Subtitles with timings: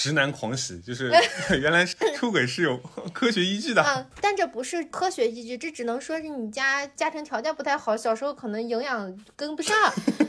[0.00, 1.12] 直男狂喜，就是
[1.60, 1.84] 原来
[2.16, 2.78] 出轨是有
[3.12, 3.82] 科学依据的。
[3.82, 9.76] 嗯，但这不是科学依据，这只能说是你家家庭条件不太好，小时候可能营养跟不上。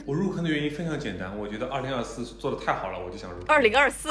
[0.04, 3.42] 我入坑的原因非常简单，我觉得二零二四做的太好了，我就想入。
[3.48, 4.10] 二零二四，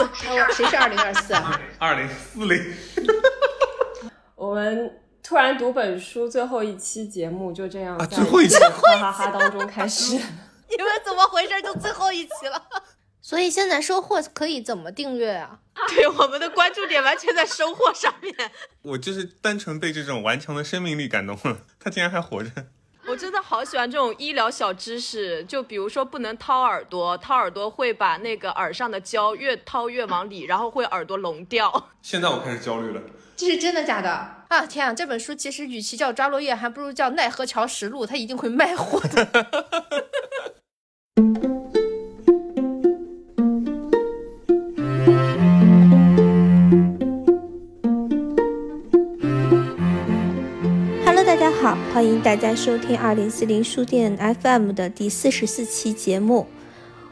[0.52, 1.62] 谁是二零二四啊？
[1.78, 2.60] 二零四零。
[4.34, 10.16] 我们突然读本书最后一期节目就这样啊，最后一期哈哈哈当中开始。
[10.16, 11.62] 你们怎么回事？
[11.62, 12.60] 就最后一期了。
[13.22, 15.60] 所以现在收获可以怎么订阅啊？
[15.90, 18.34] 对，我们的关注点完全在收获上面。
[18.82, 22.50] 我就是单纯被这种顽强的生命力感动了，他竟然还活着。
[23.08, 31.90] 我真的好喜欢这种医疗小知识，就比如说不能掏耳朵，掏耳朵会把那个耳上的胶越掏越往里，然后会耳朵聋掉。
[32.02, 33.02] 现在我开始焦虑了，
[33.36, 34.10] 这是真的假的
[34.50, 34.66] 啊？
[34.68, 39.28] 天啊，这本书其实与其叫《抓落叶》，还不如叫《奈何桥实录》，它一定会卖火的。
[52.02, 56.48] 欢迎大家收听二零四零书店 FM 的第四十四期节目，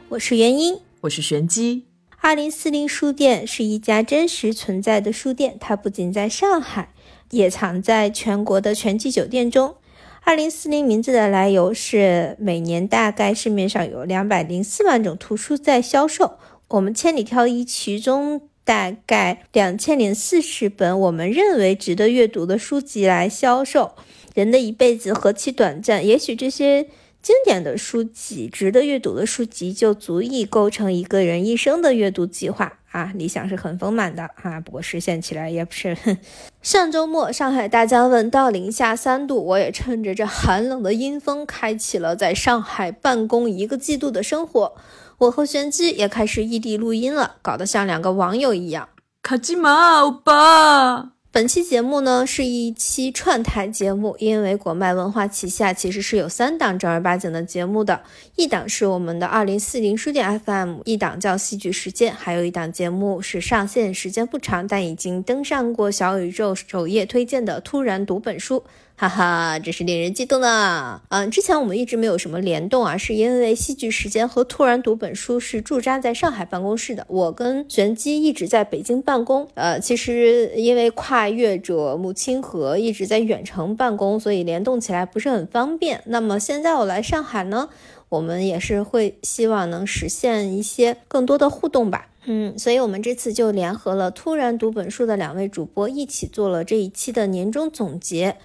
[0.08, 1.86] 我是元英，我是玄机。
[2.18, 6.92] 二零四零书店是一家真实存在的书店，它不仅在上海，
[7.30, 9.76] 也藏在全国的全季酒店中。
[10.24, 23.94] 二零四零名字的来由是，每年大概市面上有两百零四万种图书在销售，我们千里挑一，其中大概两千零四十本我们认为值得阅读的书籍来销售。
[24.34, 26.84] 人的一辈子何其短暂，也许这些
[27.22, 33.12] 经典的书籍、值得阅读的书籍就足以构成一个人一生的阅读计划啊！
[33.16, 35.98] 理想是很丰满的啊，不过实现起来也不是。
[36.62, 44.76] 上周末上海大降温到零下三度，我也趁着这寒冷的阴风，开启了在上海办公一个季度的生活。
[45.20, 48.88] 我和玄机也开始异地录音了，搞得像两个网友一样。
[49.22, 51.19] 卡基玛欧巴。
[51.32, 58.02] 本期节目呢是一期串台节目，因为果麦文化旗下其实是有三档正儿八经的节目的，
[58.36, 68.58] 一档是我们的二零四零书店 FM，一档叫戏剧时间，还有一档节目是上线时间不长，但已经登上过小宇宙首页推荐的《突然读本书》。
[69.00, 71.02] 哈哈，真是令人激动呢！
[71.08, 79.48] 嗯，之前我们一直没有什么联动啊，是因为戏剧时间和突然读本书是驻扎在上海办公室的，我跟玄机一直在北京办公。
[79.54, 86.04] 呃，其实因为跨越着母亲河，一直在远程办公，所以联动起来不是很方便。
[86.08, 87.70] 那么现在我来上海呢，
[88.10, 92.10] 我们也是会希望能实现一些更多的互动吧。
[92.26, 98.36] 嗯，所以我们这次就联合了突然读本书的两位主播，一起做了这一期的年终总结。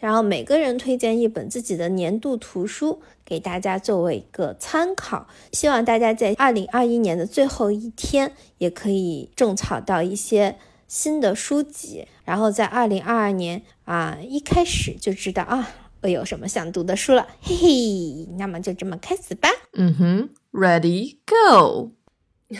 [0.00, 10.56] 然后每个人推荐一本自己的年度图书给大家作为一个参考，希望大家在二零二一年的最后一天也可以种草到一些
[10.86, 15.68] 新的书籍，然后在二零二二年啊一开始就知道啊
[16.02, 19.48] 我有什么想读的书了，嘿嘿，那么就这么开始吧。
[19.72, 21.90] 嗯哼，Ready Go。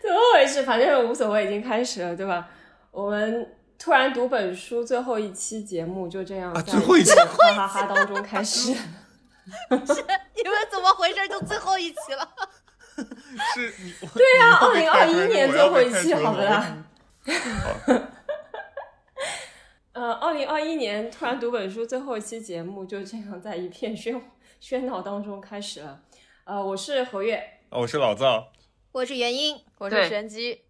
[0.00, 0.62] 怎么回事？
[0.62, 2.48] 反正无所谓，已经开始了，对吧？
[2.92, 3.48] 我们。
[3.78, 6.72] 突然读本书，最后一期节目就这样在
[7.54, 8.70] 哈哈哈当中开始。
[9.70, 11.28] 你们怎么回事？
[11.28, 12.28] 就最后一期了？
[13.54, 13.72] 是，
[14.14, 16.84] 对呀，二零二一年最后一期，好的啦。
[19.92, 24.20] 呃，二零二一年突然读本书最后一期节目就这样在一片喧
[24.60, 26.00] 喧闹当中开始了。
[26.44, 28.48] 呃，我是何月，我是老赵，
[28.92, 30.62] 我是元英，我是玄机。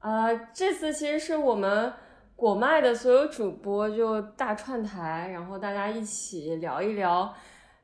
[0.00, 1.94] 呃，这次其实是我们。
[2.40, 7.30] 果麦的所有主播就大串台，然后大家一起聊一聊，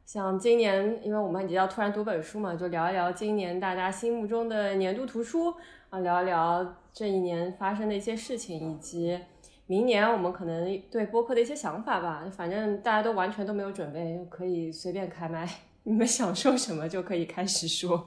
[0.06, 5.54] 像今年，因为我们也要突然读本书嘛，就聊一聊今年大家心目中的年度图书
[5.90, 9.20] 啊，聊一聊这一年发生的一些事情，以及
[9.66, 12.24] 明年我们可能对播客的一些想法吧。
[12.34, 15.46] 反正大家都完全都没有准备，可以随便开麦，
[15.84, 18.06] 你们想说什么就可以开始说。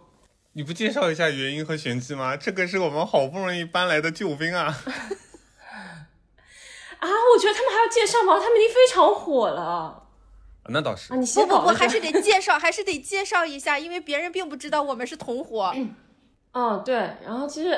[0.53, 2.35] 你不介绍一下原因和玄机吗？
[2.35, 4.74] 这个是我们好不容易搬来的救兵啊！
[7.00, 8.40] 啊，我觉得他们还要介绍吗？
[8.40, 10.04] 他们已经非常火了。
[10.72, 15.74] 那倒是啊，你不不不，还是得介绍，还是得介绍一下，因为别人并不知道我们是同伙。
[16.54, 16.96] 嗯，对。
[17.25, 17.78] 然后其实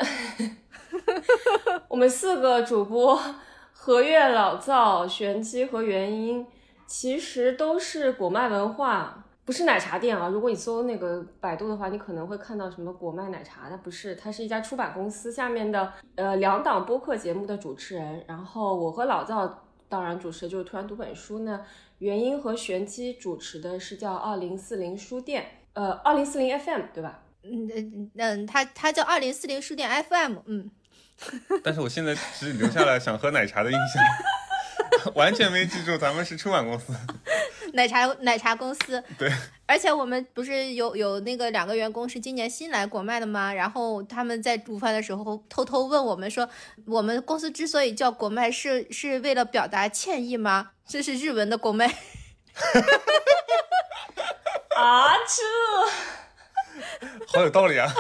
[1.88, 3.22] 我们四个主播
[3.72, 6.46] 何月、老灶、玄机和元音，
[6.86, 9.24] 其实都是果麦文化。
[9.52, 10.30] 不是奶茶店啊！
[10.30, 18.24] 如果你搜那个百度的话，你可能会看到什么果麦奶茶，它不是，它是一家出版公司下面的呃两档播客节目的主持人。
[18.30, 21.66] 然后我和老赵当然主持的就是突然读本书呢，
[21.98, 27.22] 原因和玄机主持的是叫二零四零书店，呃二零四零 FM 对吧？
[27.44, 30.72] 嗯嗯嗯，它它叫二零四零书店 FM，嗯，
[31.62, 34.02] 但是我现在只留下了想喝奶茶的印象，
[35.16, 36.94] 完全没记住咱们是出版公司。
[37.74, 39.32] 奶茶奶茶公司，对，
[39.66, 43.54] 而且我们不是有有那个两个员工是今年新来国麦的吗？
[43.54, 46.50] 然后他们在午饭的时候偷偷问我们说，
[46.86, 50.72] 我们公司之所以叫国麦，是是为了表达歉意吗？
[50.86, 51.86] 这是日文的国麦。
[54.76, 55.42] 啊，这
[57.28, 57.90] 好有道理啊！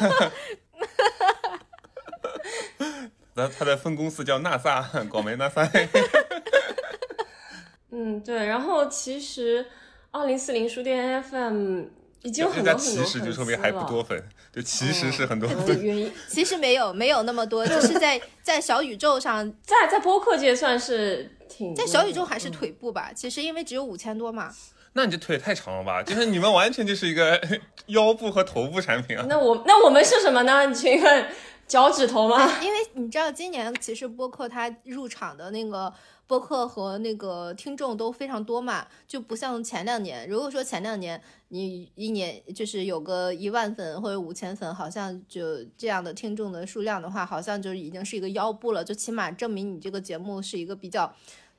[3.41, 5.67] 那他的分公司叫纳萨广媒纳萨。
[7.91, 9.65] 嗯，对，然后其实
[10.11, 11.85] 二零四零书店 FM
[12.21, 14.23] 已经有很多很多其实就说明还不多粉，
[14.53, 15.83] 就其实是很多粉。
[15.83, 23.11] 原因其实没有没有那么多，就是在 在小宇宙上，在在播客界算是挺，在小宇宙还是腿部吧。
[23.13, 24.53] 其实因为只有五千多嘛。
[24.93, 26.03] 那你这腿太长了吧？
[26.03, 27.41] 就是你们完全就是一个
[27.87, 29.25] 腰部和头部产品啊。
[29.27, 30.71] 那我那我们是什么呢？
[30.73, 31.27] 请问
[31.71, 32.59] 脚趾头吗？
[32.61, 35.93] 因为你知道今年其实播客它入场的那个。
[36.27, 40.25] 播客和那个听众都非常多嘛，就不像前两年。
[40.29, 51.13] 如果说前两年你一年就是有个一万粉或者五千粉，好像就这样的听众的数量的话，好像就已经是一个腰部了，就起码证明你这个节目是一个比较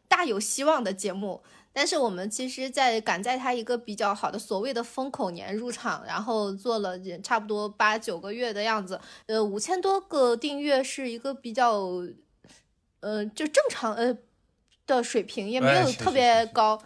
[0.09, 1.43] 大有希望的节目。
[1.73, 11.81] 但是我们其实，在赶在它一个比较好的所谓的风口年入场，然后做了差不多八九个月的样子，呃，五千多个订阅是一个比较，
[13.01, 14.17] 呃，就正常，呃。
[14.85, 16.77] 的水平也没有特别高，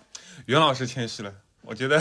[0.44, 1.32] 袁老师谦虚了，
[1.62, 1.98] 我觉得，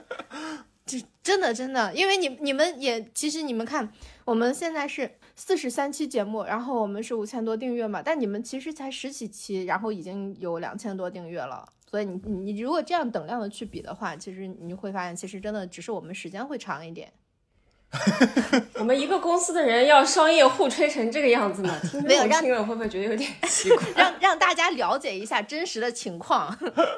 [0.86, 3.92] 这真的真的，因为你你们也其实你们看，
[4.24, 12.20] 我们现在是四十三期节目，然后我们是五千多订阅嘛，但你们其实才十几期，然后已经有两千多订阅了，所以你
[12.52, 17.12] 你如果这样等量的去比的话，其实你会发现，其实真的只是我们时间会长一点。
[18.74, 21.80] 我们一个公司的人要商业互吹成这个样子呢？
[22.04, 23.88] 没有让听了会不会觉得有点奇怪？
[23.96, 26.54] 让让大家了解一下真实的情况。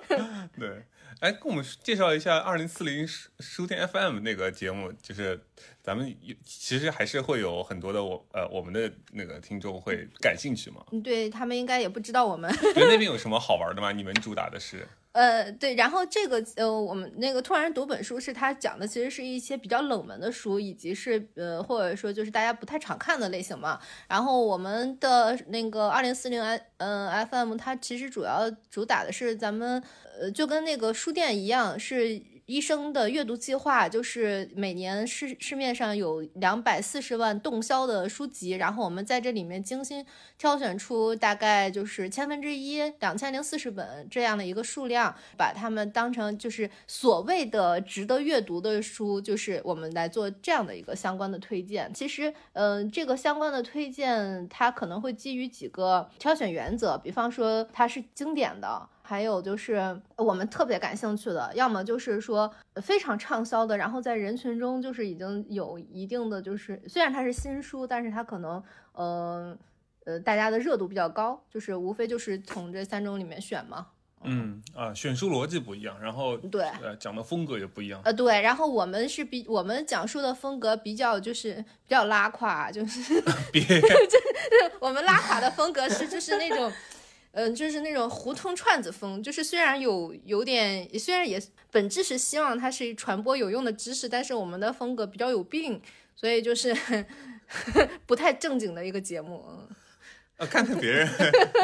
[0.59, 0.85] 对，
[1.21, 5.41] 哎，跟我们介绍一下二零四零书店 FM 那个节目，就是
[5.83, 10.85] 咱们其实还是会有很多的我呃我们的那个听众会感兴趣嘛？
[11.03, 12.51] 对他们应该也不知道我们。
[12.75, 13.91] 觉得那边有什么好玩的吗？
[13.93, 14.87] 你们主打的是？
[15.13, 23.81] 呃，对，然后这个呃，我们那个突然读本书是他讲的，其实是一些比较冷门的书，以及是呃，或者说就是大家不太常看的类型嘛。
[24.07, 29.83] 然后我们的那个二零四零 i 嗯 FM，它其实主要主打的是咱们
[30.21, 32.23] 呃，就跟那个书店一样是。
[32.51, 40.05] 医生的阅读计划就是每年市市面上有两百四十万动销的书籍，然后我们在这里面精心
[40.37, 51.89] 挑选出大概就是千分之一两千零四十本这样的一个数量，把它们当成就是所谓的值得阅读的书，就是我们来做这样的一个相关的推荐。
[51.95, 58.89] 其实，嗯，这个相关的推荐它可能会基于几个挑选原则，比方说它是经典的。
[59.11, 68.63] 还有就是我们特别感兴趣的，要么就是说非常畅销的，然后在人群中就是已经有一定的，就是虽然它是新书，但是它可能，
[68.93, 69.59] 呃
[70.05, 73.89] 呃，大家的热度比较高，就是无非就是从这三种里面选嘛。
[74.23, 78.01] 嗯啊，选书逻辑不一样，然后对，呃，讲的风格也不一样。
[78.05, 83.21] 呃，对，然后我们是比我们讲述的风格比较就是比较拉垮，就是
[83.51, 83.61] 别，
[84.79, 86.71] 我们拉垮的风格是就是那种。
[87.33, 95.81] 嗯，就是那种胡同串子风，就是虽然有有点，虽然也本质是希望它是传播有用的知识，但是我们的风格比较有病，
[96.17, 96.75] 所以就是
[98.07, 99.45] 不太正经的一个节目。
[99.49, 99.69] 嗯
[100.41, 101.07] 呃，看看别人，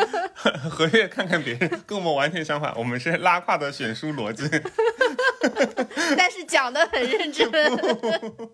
[0.70, 4.46] 何月看看别人，跟我们完全相反，我们是拉胯的选书逻辑。
[6.18, 7.50] 但是讲的很认真，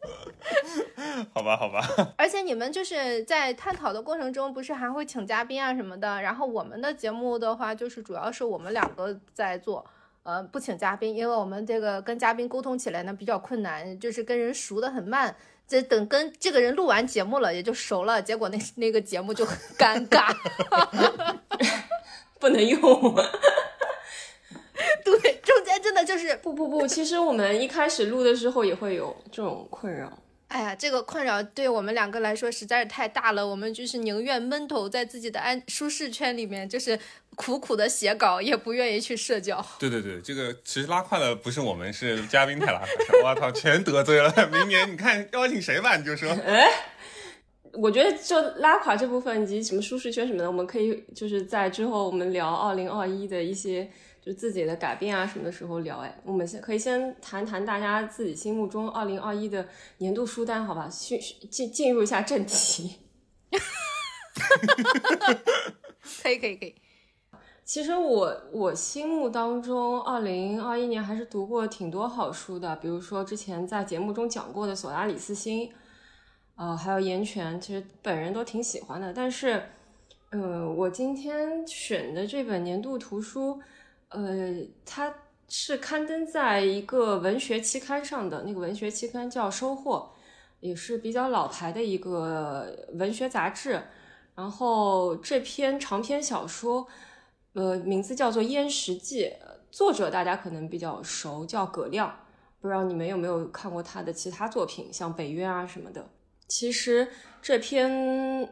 [1.34, 1.82] 好吧，好吧。
[2.16, 6.22] 而且你们就是在探讨的过程中，不是还会请嘉宾啊什么的。
[6.22, 9.84] 然后我们的节目的话，就是主要是我们两个在做，
[10.22, 15.34] 呃，不请嘉宾，因为我们这个跟嘉宾沟通起来呢比较困难，就是跟人熟的很慢。
[15.72, 20.30] 这等跟这个人录完节目了，也就熟了，结果那那个节目就很尴尬，
[22.38, 22.78] 不能用。
[25.02, 30.12] 对，中间真的就是不不不，其实我们一开始录的时候也会有这种困扰。
[30.48, 36.98] 哎呀，这个困扰对我们两个来说实在是太大了，我们就是宁愿闷头在自己的安舒适圈里面，就是
[37.36, 39.64] 苦苦的写稿，也不愿意去社交。
[39.78, 42.86] 对对对，这个其实拉胯的不是我们，是嘉宾太拉胯，
[43.24, 44.32] 我操，全得罪了。
[44.50, 46.30] 明年你看邀请谁吧，你就说。
[46.44, 46.68] 哎，
[47.72, 53.90] 我觉得就拉垮这部分以及什么舒适圈什么的，我们可以就是在之后我们聊二零二一的一些。
[54.24, 55.98] 就自己的改变啊什么的时候聊。
[55.98, 59.66] 哎，我们先可以先谈谈大家自己心目中二零二一的
[59.98, 60.86] 年度书单，好吧？
[60.88, 61.18] 进
[61.50, 62.98] 进进入一下正题。
[66.22, 66.72] 可以可以可以。
[67.64, 75.72] 其实我我心目当中，二零二一年还是读过挺多好书的，比如说之前在节目中讲过的索拉里斯星，
[76.56, 79.12] 呃，还有岩泉，其实本人都挺喜欢的。
[79.14, 79.62] 但是，
[80.30, 83.60] 呃，我今天选的这本年度图书，
[84.08, 84.54] 呃，
[84.84, 85.14] 它
[85.48, 90.10] 是刊登在一个文学期刊上的，那个文学期刊叫《收获》，
[90.58, 93.80] 也是比较老牌的一个文学杂志。
[94.34, 96.88] 然后这篇长篇小说。
[97.54, 99.24] 呃，名字叫做《燕食记》，
[99.70, 102.24] 作者大家可能比较熟，叫葛亮。
[102.60, 106.08] 不知道你们有没有看过他的其他作品，像《北约》啊什么的。
[106.48, 108.48] 其实这篇，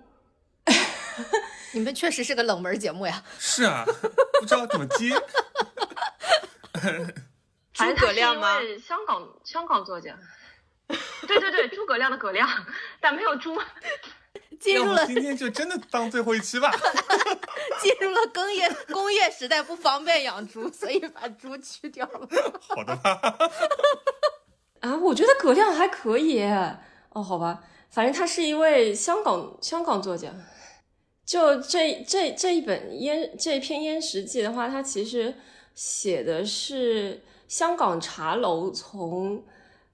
[1.72, 3.24] 你们确实是个冷门节目呀。
[3.38, 3.84] 是啊，
[4.40, 5.10] 不知道怎么接。
[7.72, 8.58] 诸葛亮吗？
[8.86, 10.18] 香港香港作家。
[11.26, 12.46] 对对对，诸葛亮的葛亮，
[13.00, 13.56] 但没有猪。
[14.60, 16.70] 进入了今天就真的当最后一期吧。
[17.80, 22.28] 进入了工业工业时代，不方便养猪，所以把猪去掉了。
[22.60, 23.38] 好的吧。
[24.80, 26.42] 啊，我觉得葛亮还可以。
[27.10, 30.28] 哦，好吧，反正他是一位香港香港作家。
[31.24, 35.34] 就这这这一本烟这篇《烟食记》的话，它其实
[35.74, 39.42] 写的是香港茶楼从。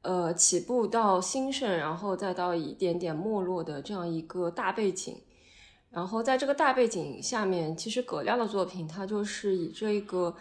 [0.07, 5.21] 呃，起步到兴盛，然后再到一点点没落的这样一个大背景，
[5.91, 10.37] 然后在这个大背景下面，其实葛亮的作品，它就是以这个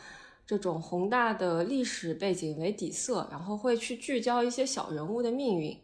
[0.46, 5.76] 这种宏大的历史背景为底色，然后会去聚焦一些小人物的命运。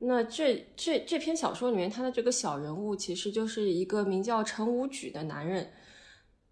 [0.00, 5.70] 那这这这篇小说里面，他的这个小人物其实就是一个名叫陈无举的男人。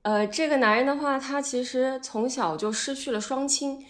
[0.01, 3.85] 呃，这个男人的话，他其实从小就失去了双亲。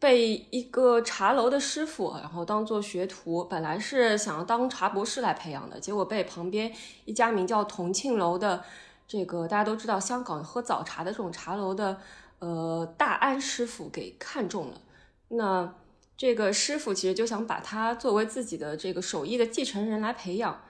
[0.00, 6.72] 被一个茶楼的师傅，然后当做学徒，本来是想要当茶博士来培养的，结果被旁边
[7.04, 8.64] 一家名叫同庆楼的，
[9.06, 12.00] 这个大家都知道香港喝早茶的这种茶楼的，
[12.38, 14.80] 呃，大安师傅给看中了。
[15.28, 15.74] 那
[16.16, 20.60] 这个师傅其实就想把他作为自己的这个手艺的继承人来培养。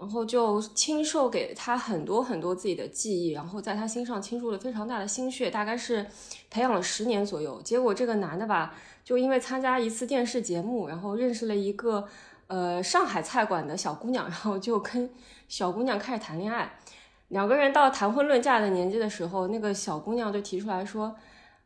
[0.00, 6.06] 然后就倾授给他很多很多自己的记忆，然后在他心上倾注了非常大的心血，大概是
[6.48, 7.60] 培养了十年左右。
[7.62, 12.08] 结果这个男的吧，就因为参加一次电视节目，然后认识了一个
[12.46, 15.10] 呃上海菜馆的小姑娘，然后就跟
[15.48, 16.78] 小姑娘开始谈恋爱。
[17.28, 21.14] 两个人到谈婚论嫁的年纪的时候，那个小姑娘就提出来说：“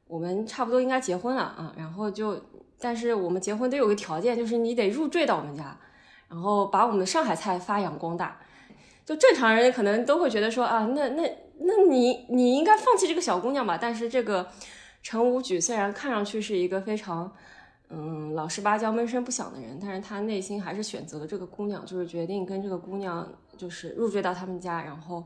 [0.09, 2.37] 我们差不多应该结婚了啊。”然后就，
[2.81, 5.79] 但是我们结婚得有个条件，就是你得入赘到我们家。
[6.29, 8.41] 然后把我们的上海菜发扬光大，
[9.05, 13.79] 就正常人可能都会觉得说啊，那那那你你应该放弃这个小姑娘吧。
[13.81, 14.49] 但是这个
[15.03, 17.31] 陈武举虽然看上去是一个非常
[17.91, 25.23] 嗯老实巴交、闷声不响的人，但是他内心还是选择了这个姑娘，就是决定跟这个姑娘就是入赘到他们家，然后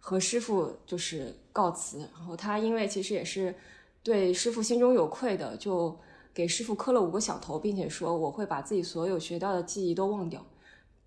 [0.00, 1.98] 和师傅就是告辞。
[1.98, 3.54] 然后他因为其实也是
[4.02, 5.98] 对师傅心中有愧的，就。
[6.34, 10.44] 给师傅磕了五个响头，并且说我会把自己所有学到的记忆都忘掉，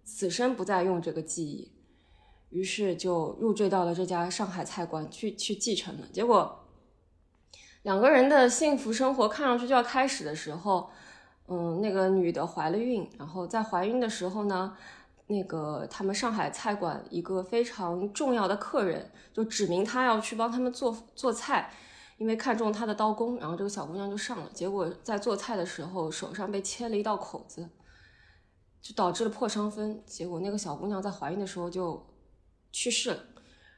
[0.04, 1.72] 此生不再用这个记忆。
[2.52, 6.08] 于是就入赘到了这家上海菜馆去去继承了。
[6.14, 6.64] 结果
[7.82, 10.90] 两个人的幸福生活看上去就要开始的时候，
[11.48, 14.78] 嗯，那个女的怀了孕，然后在怀孕的时候呢，
[15.28, 21.74] 那个他们上海菜馆一个非常重要的客人就指明他要去帮他们做做菜。
[22.18, 27.70] 因为看中他的刀工，然后这个小姑娘就上了，结果在做菜的时候手上被切了一道口子，
[28.82, 30.02] 就导致了破伤风。
[30.06, 32.06] 结果那个小姑娘在怀孕的时候就
[32.72, 33.20] 去世了。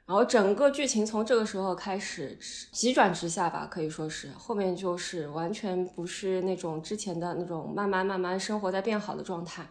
[0.06, 2.38] 然后整个剧情从这个时候开始
[2.72, 9.68] 急转直下吧，可以说是后面就是完全不是那种之前的那种慢慢慢慢生活在变好的状态。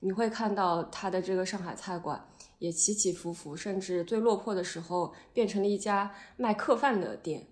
[0.00, 2.26] 你会看到他的这个上海菜馆
[2.58, 7.46] 也起起伏伏，甚至最落魄的时候变成了一家卖客饭的店。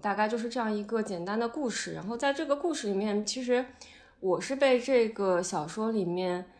[0.00, 3.64] 大概就是这样一个简单的故事，然后在这个故事里面，其实
[4.20, 6.50] 我是被这个小说里面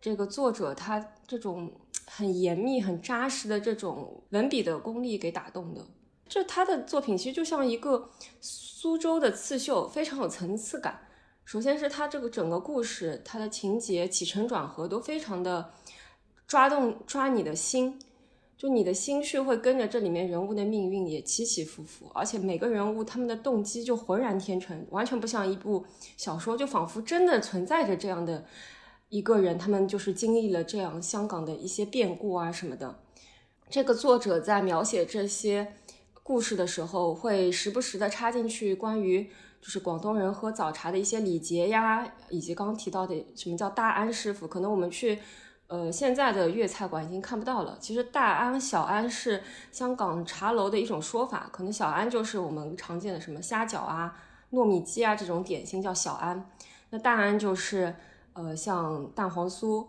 [0.00, 1.72] 这个作者他这种
[2.06, 5.86] 很严密、很扎实的这种文笔的功力给打动的。
[6.28, 8.08] 就他的作品其实就像一个
[8.40, 11.00] 苏州的刺绣，非常有层次感。
[11.44, 15.72] 首先是他这个整个故事，他的情节起承转合都非常的
[16.46, 17.98] 抓动抓你的心。
[18.60, 25.86] 就你的心绪会跟着这里面人物的命运也起起伏伏，而且每个人物他们的动机就浑然天成，完全不像一部
[26.18, 28.44] 小说，就仿佛真的存在着这样的
[29.08, 33.00] 一个人，他们就是经历了这样香港的一些变故啊什么的。
[33.70, 35.72] 这个作者在描写这些。
[36.22, 39.24] 故事的时候，会时不时的插进去关于
[39.60, 45.18] 就是广东人喝早茶的一些礼节呀，以及刚刚提到的什么叫大安师傅，可能我们去。
[45.70, 47.78] 呃，现在的粤菜馆已经看不到了。
[47.80, 56.50] 其实大安、小安是香港茶楼的一种说法，可能小安就是我们常见的什么虾饺啊、糯米鸡啊这种点心叫小安，
[56.90, 57.94] 那大安就是
[58.32, 59.86] 呃像蛋黄酥，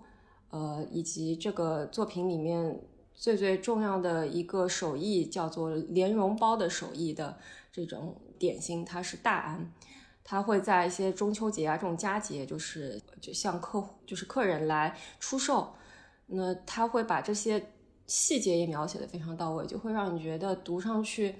[0.52, 2.80] 呃以及这个作品里面
[3.16, 7.40] 最最重要的一个手艺叫做莲蓉包的手艺的
[7.72, 9.74] 这种点心，它是大安。
[10.32, 15.74] 他会在一些中秋节啊这种佳节，就是就像客户就是客人来出售，
[16.28, 17.74] 那他会把这些
[18.08, 21.36] 细节也描写的非常到位，就会让你觉得读上去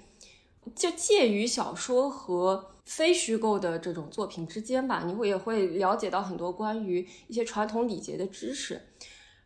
[0.76, 5.04] 就介于小说和非虚构的这种作品之间吧。
[5.06, 8.78] 你会也会了解到很多关于一些传统礼节的知识。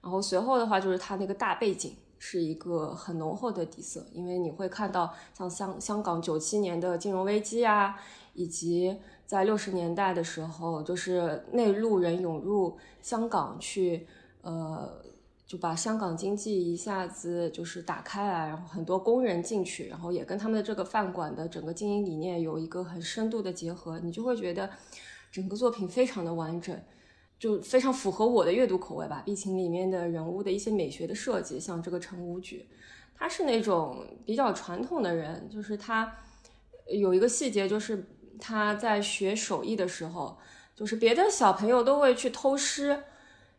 [0.00, 7.96] 然后随后的话就是他那个大背景是一个很浓厚的底色，因为你会看到像香香港九七年的金融危机啊，
[8.34, 8.98] 以及。
[9.26, 14.06] 在六十年代的时候，就是内陆人涌入香港去，
[14.42, 15.02] 呃，
[15.44, 24.70] 就把香港经济一下子就是打开来，然后很多工人进去，然后也跟他们的这个饭馆的整个经营理念有一个很深度的结合，你就会觉得
[25.32, 26.80] 整个作品非常的完整，
[27.36, 29.22] 就非常符合我的阅读口味吧。
[29.24, 32.64] 《碧琴》里面的人物的一些美学的设计，像这个陈武举，
[33.16, 36.16] 他是那种比较传统的人，就是他
[36.86, 38.06] 有一个细节就是。
[38.40, 40.36] 他在学手艺的时候，
[40.74, 43.02] 就是别的小朋友都会去偷师，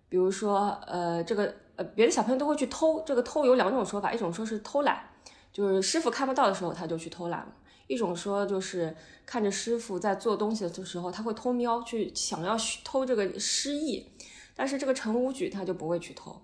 [0.10, 3.02] 比如说，呃，这个呃，别的小朋友都会去偷。
[3.06, 5.10] 这个偷有两种说法，一种说是偷懒，
[5.52, 7.52] 就是师傅看不到的时候他就去偷懒了；
[7.88, 14.12] 一种说就是看着师傅在做东西的时候，他会偷瞄去想要偷这个师艺。
[14.56, 16.42] 但是这个陈无举他就不会去偷，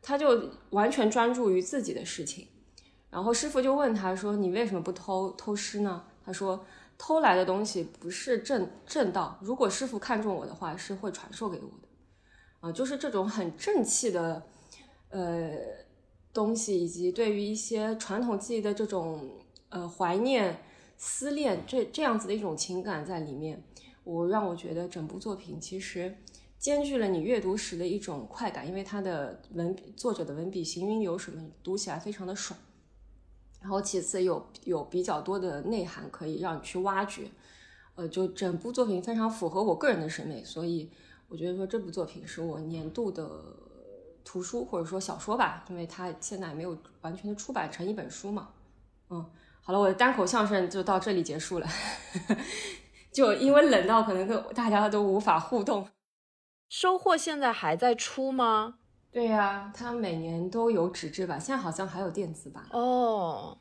[0.00, 2.48] 他就完全专注于自己的事情。
[3.10, 6.64] 然后师傅就问他说：“你为什么不偷偷师呢？”他说。
[6.96, 11.88] 偷来的东西不是正正道，如果师傅看中我的话，是会传授给我的，
[12.60, 14.42] 啊，就是这种很正气的，
[15.08, 15.50] 呃，
[16.32, 19.28] 东西，以及对于一些传统技艺的这种
[19.68, 20.62] 呃怀念、
[20.96, 23.62] 思念，这这样子的一种情感在里面，
[24.04, 26.16] 我让我觉得整部作品其实
[26.58, 32.58] 兼具了你阅读时的一种快感，因为它的文作者的文笔行云流水，读起来非常的爽。
[33.62, 37.30] 然后其次有有比较多的内涵可以让你去挖掘，
[37.94, 40.90] 呃，就整部作品非常符合我个人的审美，所以
[41.28, 43.30] 我觉得说这部作品是我年度的
[44.24, 48.48] 图书或者说小说吧，因为它现在没有完全的出版成一本书嘛。
[49.10, 49.24] 嗯，
[49.62, 51.68] 好了，我的单口相声就到这里结束了，
[53.12, 55.88] 就因为冷到可能跟大家都无法互动。
[56.68, 58.78] 收获现在还在出吗？
[59.12, 62.64] 对呀，它每年都有纸质版，现在好像还有电子版。
[62.70, 63.58] 哦，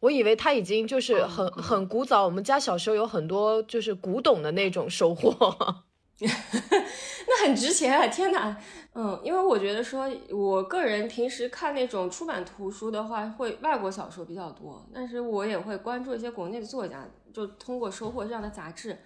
[0.00, 2.24] 我以为它已经就是很很古早。
[2.24, 5.32] 我们家小时候有很多就是古董的那种收获，
[6.18, 8.08] 那很值钱啊。
[8.08, 8.56] 天哪，
[8.94, 18.98] 嗯，因为我觉得说，我个人平时看那种出版图书的话，会外国小说比较多，但是我也会关注一些国内的作家，就通过收获这样的杂志，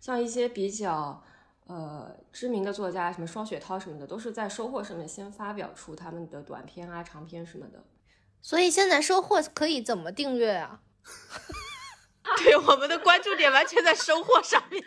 [0.00, 1.22] 像一些比较。
[1.66, 7.82] 呃，知名的作家，什么双雪涛什么的，都是在收获上面先发表出他们的短篇啊、长篇什么的。
[8.42, 10.82] 所以现在收获可以怎么订阅啊？
[12.36, 14.82] 对，我们的关注点完全在收获上面。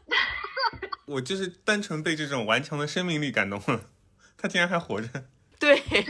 [1.08, 3.90] 我就是单纯被这种顽强的生命力感动了，
[4.36, 5.08] 他竟然还活着。
[5.58, 6.04] 对对。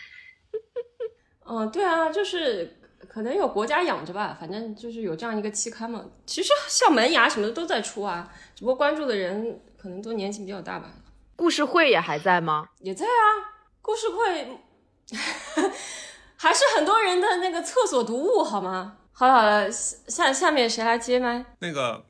[1.44, 2.79] 嗯，对啊，就是。
[3.12, 6.04] 可能有国家养着吧，反正就是有这样一个期刊嘛。
[6.24, 10.88] 其实像门牙什么的都在出啊，只不过关注的人可能都年纪比较大吧。
[11.34, 12.68] 故事会也还在吗？
[12.78, 14.60] 也在啊，故事会
[16.36, 18.98] 还是很多人的那个厕所读物，好吗？
[19.12, 21.44] 好了好了，下下面谁来接麦？
[21.58, 22.04] 那个。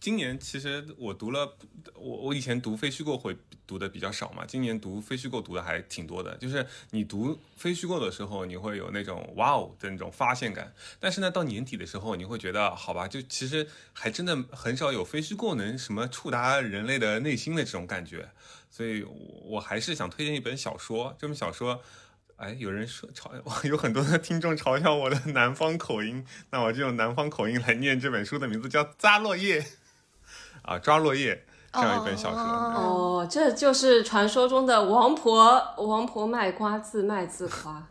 [0.00, 1.56] 今年其实我读了，
[2.00, 6.36] 我我以前读非虚构会读的比较少嘛，今年读非虚构读的还挺多的。
[6.38, 18.30] 就是你读非虚构的时候，你会有那种哇哦的那种发现感，但是呢，到年底的时候，你会觉得好吧，就其实还真的很少有非虚构能什么触达人类的内心的这种感觉。
[18.70, 19.12] 所以，我
[19.44, 21.16] 我还是想推荐一本小说。
[21.18, 21.82] 这本小说，
[22.36, 23.30] 哎，有人说嘲，
[23.66, 29.60] 有很多的听众嘲笑我的南方口音，那我就用南方口音来念这本书的名字，叫《扎落叶》。
[30.62, 37.86] 啊，抓落叶这样一本小说哦，这就是传说中的王婆，王婆卖瓜自卖自夸。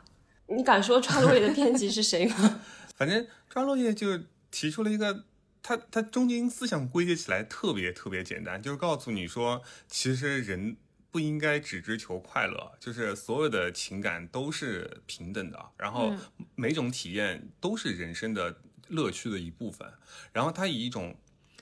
[0.48, 2.62] 你敢说抓落叶的编辑是谁吗？
[2.96, 5.26] 反正抓落叶就提出了一个，
[5.62, 10.78] 他他中间思想归结起来特别特别简单，就是告诉你说，其实人
[11.12, 16.12] 不应该只追求快乐，就是所有的情感都是平等的，然后
[16.56, 19.88] 每种体验都是人生的乐趣的一部分。
[20.32, 21.16] 然后他以一种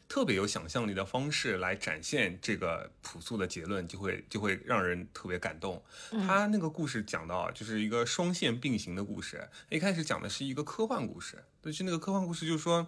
[0.08, 5.84] 特别有想象力的方式来展现这个朴素的结论，就会就会让人特别感动。
[6.28, 9.50] 他那个故事讲到，就是一个双线并行的故事。
[9.70, 12.88] 一开始讲的是一个科幻故事，就是那个科幻故事，就是说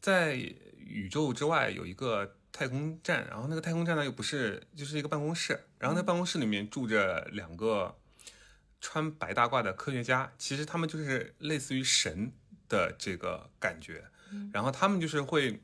[0.00, 0.34] 在
[0.76, 7.96] 宇宙之外有一个太空站，然后那个太空站呢又不是就是一个办公室，然后那办公室里面住着两个
[8.80, 12.32] 穿白大褂的科学家，其实他们就是类似于神
[12.68, 14.04] 的这个感觉，
[14.52, 15.62] 然后他们就是会。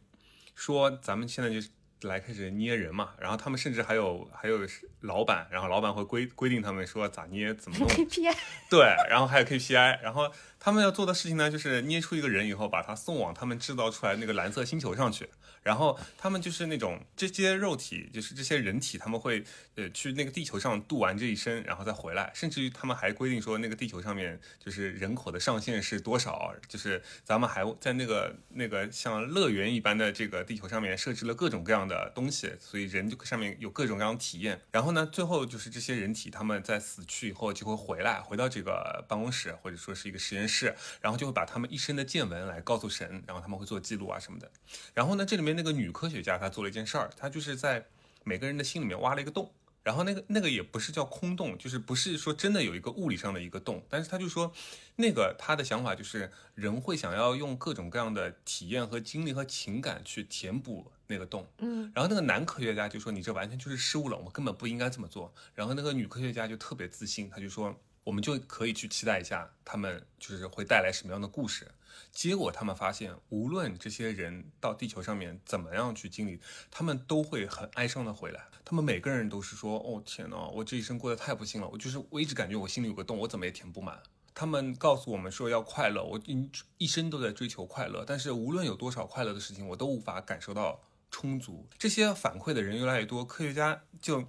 [0.59, 1.65] 说咱们现在就
[2.03, 4.59] 来开始捏人嘛，然后他们甚至还有还有
[5.01, 8.35] 老板，然后老板会规规定他们说咋捏怎么弄 KPI
[8.71, 15.29] 对，然后还有 KPI，然后他们要做的事情呢，就是捏出一个人以后，把他送往他们制造出来那个蓝色星球上去。
[15.65, 22.31] 然后他们就是那种这些肉体，就是这些人体，他们会呃去那个地球上度完这一生，然后再回来。
[22.33, 34.59] 甚至于他们还规定说，那个地球上面就是人口的上限是多少，就是咱们还在那个那个像乐园一般的这个地球上面设置了各种各样的东西，所以人就上面有各种各样的体验。
[34.71, 44.51] 然后然后呢，最后就是这些人体他们在死去以后就会回来，回到这个办公室或者说是一个实验室，然后就会把他们一生的见闻来告诉神，然后他们会做记录啊什么的。
[44.95, 45.59] 然后呢，这里面。
[45.59, 47.85] 那个女科学家她做了一件事儿，她就是在
[48.23, 54.53] 每个人的心里面挖了一个洞，然后那个那个也不是叫空洞，就是不是说真的有一个物理上的一个洞，但是她就说，
[54.95, 71.67] 那个她的想法就是人会想要用各种各样的体验和经历和情感去填补那个洞，嗯，然后那个男科学家就说你这完全就是失误了，我们根本不应该这么做，然后那个女科学家就特别自信，她就说我们就可以去期待一下他们就是会带来什么样的故事。
[72.13, 76.41] 结果他们发现，无论这些人到地球上面怎么样去经历，
[76.71, 78.47] 他们都会很哀伤的回来。
[78.65, 84.01] 他们每个人都是说：“哦天呐，我这一生过得太不幸了，我就是我一直感觉我心里有个洞，我怎么也填不满。”
[84.35, 90.81] 他们告诉我们说要快乐，我一一生都在追求快乐，但是无论有多少快乐的事情，我都无法感受到
[91.19, 91.69] 充足。
[91.79, 94.25] 这些反馈的人越来越多，科学家就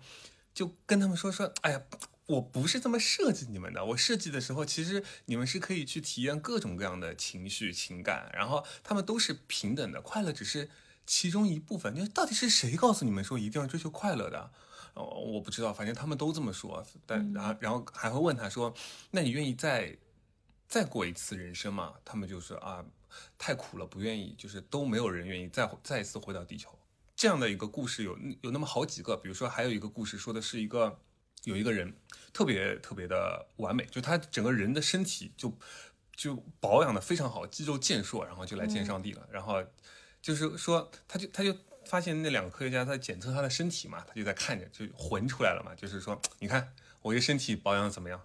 [0.54, 1.82] 就跟他们说说：“哎呀。”
[2.30, 3.84] 我不是这么设计你们的。
[3.84, 10.69] 我设计的时候，其实你们是可以去体验各种各样的情绪、情感，然后他们都是平等的，快乐只是
[11.08, 11.91] 其中一部分。
[11.95, 14.52] 你说到底是谁告诉你们说一定要追求快乐的？
[14.93, 16.86] 哦，我不知道，反正他们都这么说。
[17.08, 18.71] 但然后然后还会问他说
[19.10, 19.97] ：“那你愿意再
[20.67, 22.86] 再过一次人生吗？”他们就说：“啊，
[23.39, 26.69] 太苦了，不愿意。”就是都没有人愿意再再一次回到地球。
[27.19, 30.97] 这样的一个故事有有那么好几个，比如说还有一个故事说的是一个。
[31.45, 31.95] 有一个人
[32.34, 35.58] 特别特别的完美，就他整个人的身体就
[36.13, 39.25] 就保养的非常好，肌肉健硕，然后就来见上帝了。
[39.32, 39.63] 然后
[40.21, 41.55] 就是说，他就他就
[41.86, 45.73] 发现那两个科学家在检测他的身体嘛，他就在看着，就魂出来了嘛。
[45.73, 48.21] 就是说，你看我这身体保养怎么样？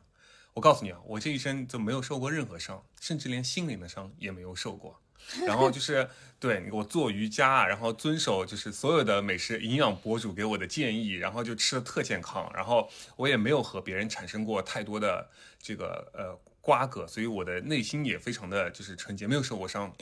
[0.55, 5.01] 我告诉你啊，我这一生就没有受过任何伤，甚至连心灵的伤也没有受过。
[5.47, 19.95] 然后就是对我做瑜伽，然后遵守就是所有的美食营养博主给我的建议，然后就吃的特健康，然后我也没有和别人产生过太多的这个呃瓜葛，所以我的内心也非常的就是纯洁，没有受过伤，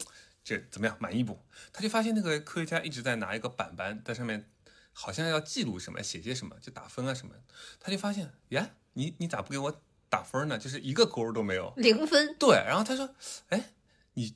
[0.42, 1.38] 这怎么样满意不？
[1.72, 4.48] 他就发现那个科学家一直在拿一个板板在上面，
[4.92, 7.35] 好像要记录什么，写些什么，就打分啊什么，
[7.79, 10.59] 他就发现呀，你你咋不给我打分呢？
[10.59, 12.35] 就是一个勾都没有，零分。
[12.37, 13.14] 对，然后他说，
[13.51, 13.70] 哎，
[14.14, 14.35] 你。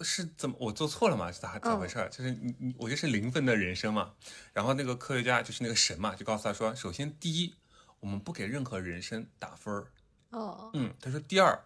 [0.00, 1.30] 是怎么我做错了吗？
[1.30, 2.08] 是咋咋回事？
[2.10, 4.14] 就是你你我就是零分的人生嘛。
[4.52, 7.54] 然后那个科学家就是那个神嘛，就告诉他说：首先第一，
[8.00, 9.86] 我们不给任何人生打分儿。
[10.30, 11.58] 哦，嗯，他说第二，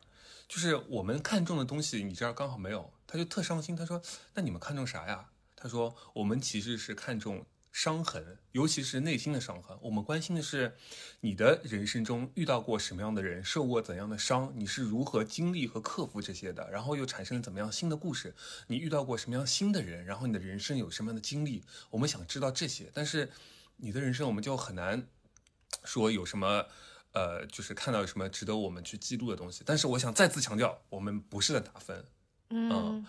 [0.49, 3.77] 就是我们看中的东西你这儿刚好没有，他就特伤心。
[3.77, 4.01] 他说：
[4.35, 5.31] 那你们看中啥呀？
[5.57, 7.45] 他说我们其实是看中。
[7.75, 9.77] 伤痕，尤其是内心的伤痕。
[9.83, 10.77] 我们关心的是，
[11.19, 18.33] 你的人生中遇到过什么样的人，受过怎样的伤，你是如何经历和克服这些的，然后又产生了怎么样新的故事？
[18.69, 21.65] 你遇到过什么样新的人，然后你的人生有什么样的经历？
[21.91, 22.89] 我们想知道这些。
[22.95, 23.29] 但是，
[23.79, 25.09] 你的人生我们就很难
[25.83, 26.67] 说有什么，
[27.11, 29.65] 呃，就是看到有什么值得我们去记录的东西。
[29.67, 32.05] 但是，我想再次强调，我们不是在打分。
[32.51, 33.05] 嗯，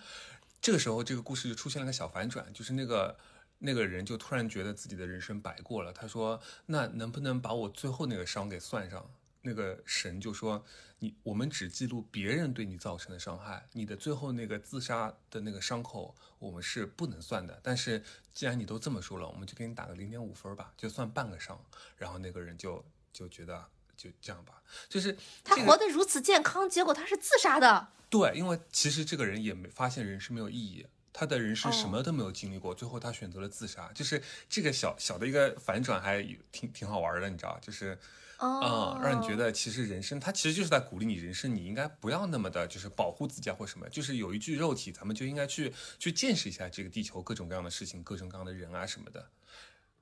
[0.60, 3.16] 这个时候，这个故事就出现了个小反转，就是那个。
[3.58, 5.92] 那个人就突然觉得自己的人生白过了。
[5.92, 9.10] 他说：“那能不能把我最后那个伤给算上？”
[9.42, 10.64] 那个神就说
[10.98, 17.60] ：“你我们只记录别人对你造成的伤害，你的最后那个自杀的那个伤口，我们是不能算的。
[17.62, 18.02] 但是
[18.34, 21.58] 既然你都这么说了，我们就给你打个零点五分吧，就算半个伤。”
[21.96, 23.64] 然后那个人就就觉得
[23.96, 27.88] 就这样吧，就是他活得如此健康，结果他是自杀的。
[28.10, 30.86] 对，因为其实这个人也没发现人生没有意义。
[31.18, 37.98] 他的人生什么都没有经历过，最后他选择了自杀，就是这个小小的一个反转，还挺挺好玩的，你知道，就是
[38.36, 49.30] 啊、让你觉得其实人生他其实就是在鼓励你，人生你应该不要那么的，就是保护自己啊或什么，就是有一具肉体，咱们就应该去去见识一下这个地球各种各样的事情，各种各样的人啊什么的。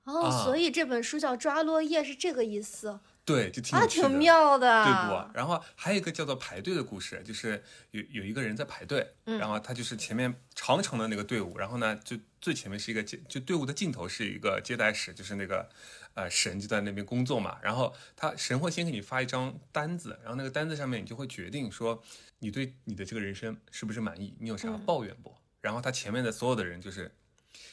[0.03, 0.43] 哦，啊。
[0.43, 4.07] 所以这本书叫《抓落叶》是这个意思对，就挺啊，有趣的。
[4.07, 5.35] 挺妙的，对不？
[5.35, 15.67] 然后还有一个叫做排队的故事，就是有有一个人在排队，嗯然后他就是前面长城的那个队伍，然后呢，就最前面是一个接，就队伍的尽头是一个接待室，就是那个
[16.13, 21.99] 呃神就在那边工作嘛，然后他神会先给你发一张单子，然后那个单子上面你就会决定说
[22.37, 25.35] 你对你的这个人生是不是满意，你有啥嗯抱怨不？
[25.61, 27.11] 然后他前面的所有的人就是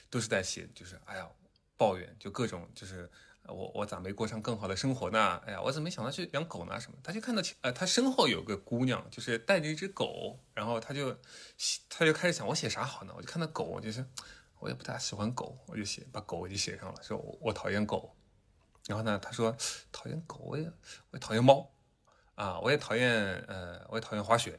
[0.09, 1.29] 都是在写，就是哎呀
[1.77, 3.11] 抱怨，就各种就是。
[3.49, 5.43] 我我咋没过上更好的生活呢？
[5.47, 6.79] 哎呀，我怎么没想到去养狗呢？
[6.81, 6.97] 什么？
[7.03, 11.17] 他就看到呃，他身后有个姑娘，就是带着一只狗，然后他就
[11.89, 13.13] 他就开始想，我写啥好呢？
[13.17, 14.07] 我就看到狗，我就是
[14.61, 18.15] 我也不大喜欢狗，我就写把狗我就写上了，说我我讨厌狗。
[18.87, 19.57] 然后呢，他说
[19.93, 20.65] 讨厌狗，我也
[21.11, 21.71] 我也讨厌猫，
[22.35, 23.11] 啊，我也讨厌
[23.49, 24.59] 呃，我也讨厌滑雪，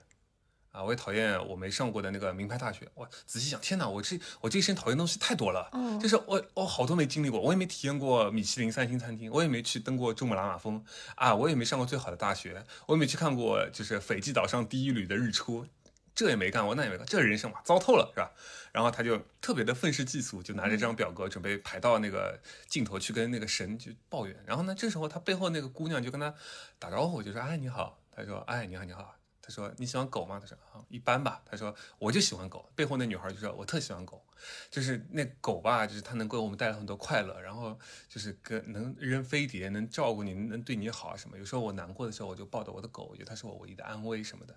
[0.74, 2.90] 啊，我也讨厌我没上过的那个名牌大学。
[2.96, 5.70] 我仔细想，天哪，我这我这一生讨厌的东西太多了。
[5.72, 10.84] 嗯就是我我好多没经历过，我也没体验过米其林三星餐厅，我也没去登过珠穆朗玛峰
[11.16, 15.68] 啊，我也没上过最好的大学，我也没去看过就是斐济岛上第一缕的日出，
[16.16, 18.32] 这也没干过，那也没干，这人生嘛，糟透了，是吧？
[18.72, 24.36] 然后他就特别的愤世嫉俗，就拿着这张表格准备排到那个镜头去跟那个神去抱怨。
[24.48, 26.34] 然后呢，这时候他背后那个姑娘就跟他
[26.80, 34.26] 打招呼，就说：“哎，你好。”他说：“哎，你好，你好。”他说：“你喜欢狗吗？”他说：“啊，一般吧。”他说：“我就喜欢狗。”背后那女孩就说：“我特喜欢狗，
[34.72, 37.78] 就是那狗吧，就是它能给我们带来很多快乐，然后
[38.08, 41.38] 就是跟能扔飞碟，能照顾你，能对你好啊什么。
[41.38, 44.56] 有时候我难过的时候，我就抱着我的狗，我觉得它是我唯一的安慰什么的。”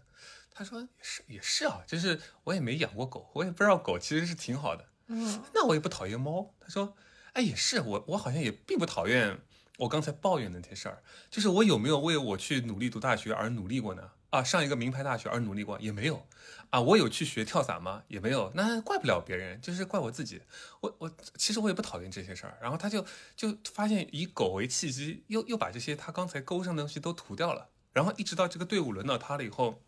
[0.55, 4.85] 他说：“也是，也是啊，就是我也没养过狗，我也不知道狗其实是挺好的。
[5.09, 6.95] 嗯，那我也不讨厌猫。”他说
[7.35, 9.41] ：“哎，也是，我我好像也并不讨厌
[9.79, 14.13] 我刚才抱怨的那些事儿，就是我有没有为我去努力读大学而努力过呢？
[14.31, 16.27] 啊，上一个名牌大学而努力过也没有。
[16.71, 18.03] 啊，我有去学跳伞吗？
[18.09, 18.51] 也没有。
[18.55, 20.43] 那怪不了别人，就是怪我自己。
[20.81, 22.59] 我我其实我也不讨厌这些事儿。
[22.61, 23.05] 然后他就
[23.37, 27.69] 就发现以狗为契机，又又把这些他刚才勾上的东西都涂掉了。
[27.93, 29.83] 然后一直到这个队伍轮到他了以后。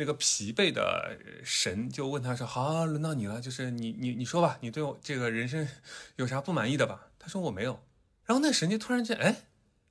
[0.00, 5.66] 那个疲惫的神就问他说：“好，轮到你了，就是你你你说吧，你对我这个人生
[6.14, 7.82] 有啥不满意的吧？”他说：“我没有。”
[8.24, 9.42] 然后那神就突然间，哎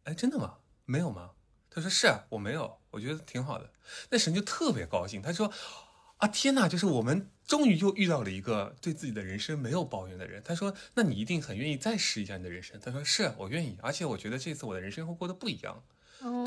[0.06, 0.60] 哎，真的吗？
[0.86, 1.32] 没有吗？
[1.77, 3.71] 他说：“是啊，我没有，我觉得挺好的。”
[4.09, 5.53] 那神就特别高兴，他说
[6.17, 15.83] ：“啊，天哪，就是我们终于又遇到了一个对自己的人生没有抱怨的人。”他说：“那你一定很愿意再试一下你的人生。”他说：“是啊我愿意，而且我觉得这次我的人生会过得不一样。”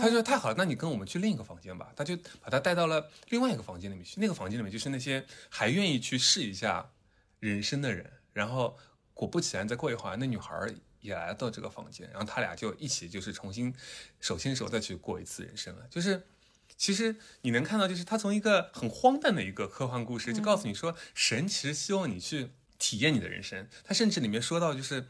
[0.01, 1.93] 他说太好了，那你跟我们去另一个房间吧。
[1.95, 4.21] 他就把他带到了另外一个房间里面去。
[4.21, 6.91] 那个房间里面就是那些还愿意去试一下
[7.39, 8.11] 人生的人。
[8.33, 8.77] 然后
[9.15, 13.75] 果不其然，再过一会儿，那女孩也来到这个房间，然后他俩就一起就是重新
[14.21, 15.87] 手牵手再去过一次人生了。
[15.91, 16.23] 就是
[16.77, 23.69] 其实你能看到，就是他从一个很荒诞的一个科幻故事，就告诉你说，神其实希望你去体验你的人生。
[23.85, 25.07] 他甚至里面说到，就是。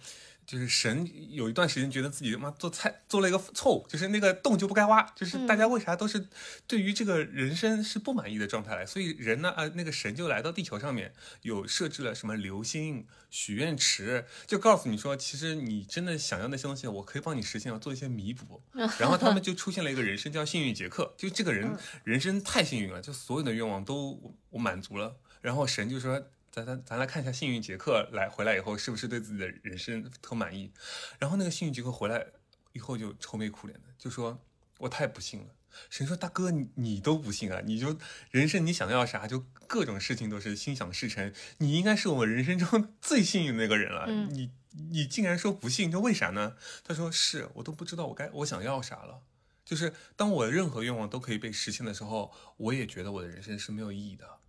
[0.51, 6.27] 就是神有一段时间觉得自己他妈做菜做了一个错误，就是那个洞就不该挖，就是大家为啥都是
[6.67, 18.61] 对于这个人生是不满意的状态来，所以人呢啊那个神就来到地球上面，有设置了什么流星许愿池，就告诉你说，其实你真的想要那些东西，我可以帮你实现，要做一些弥补。
[18.99, 26.21] 然后他们就出现了一个人生叫幸运杰克，就这个人人生太幸运了，就所有的愿望都我满足了，然后神就说。
[26.51, 30.73] 咱咱咱来看一下幸运杰克来回来以后是不是对自己的人生特满意，
[31.19, 32.27] 然后那个幸运杰克回来
[32.73, 34.41] 以后就愁眉苦脸的，就说
[34.79, 35.47] 我太不幸了。
[35.89, 37.97] 谁说大哥你你都不幸啊，你就
[38.33, 44.51] 人生你想要啥就各种事情都是心想事成，你应该是我们人生中 最幸运的那个人了，嗯、你
[44.91, 46.57] 你竟然说不幸，这为啥呢？
[46.83, 49.21] 他说是我都不知道我该我想要啥了，
[49.65, 54.40] 就是当我的任何愿望都可以被实现的时候，我也觉得我的人生是没有意义的。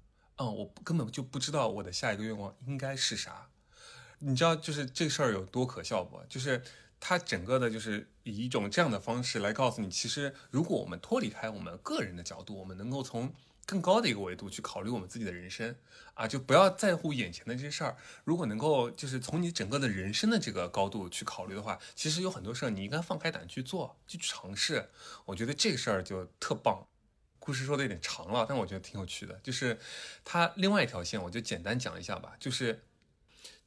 [0.41, 3.47] 嗯，我根本就不知道我的下一个愿望应该是啥。
[4.17, 6.19] 你知道，就是这事儿有多可笑不？
[6.27, 6.63] 就是
[6.99, 13.31] 它整个的，就是以一种这样的方式来告诉你，其实如果我们脱离开我们个人的角度，我们能够从
[13.67, 15.75] 更高的一个维度去考虑我们自己的人生
[16.15, 17.95] 啊，就不要在乎眼前的这些事儿。
[18.23, 24.89] 如果能够就是从你整个的人生的这个高度去考虑的话，其实有很多事儿你应该放开胆去做，去尝试。
[25.25, 26.87] 我觉得这个事儿就特棒。
[27.41, 29.39] 故事说的有点长了，但我觉得挺有趣的。
[29.41, 29.79] 就是
[30.23, 32.33] 它另外一条线，我就简单讲一下吧。
[32.39, 32.83] 就是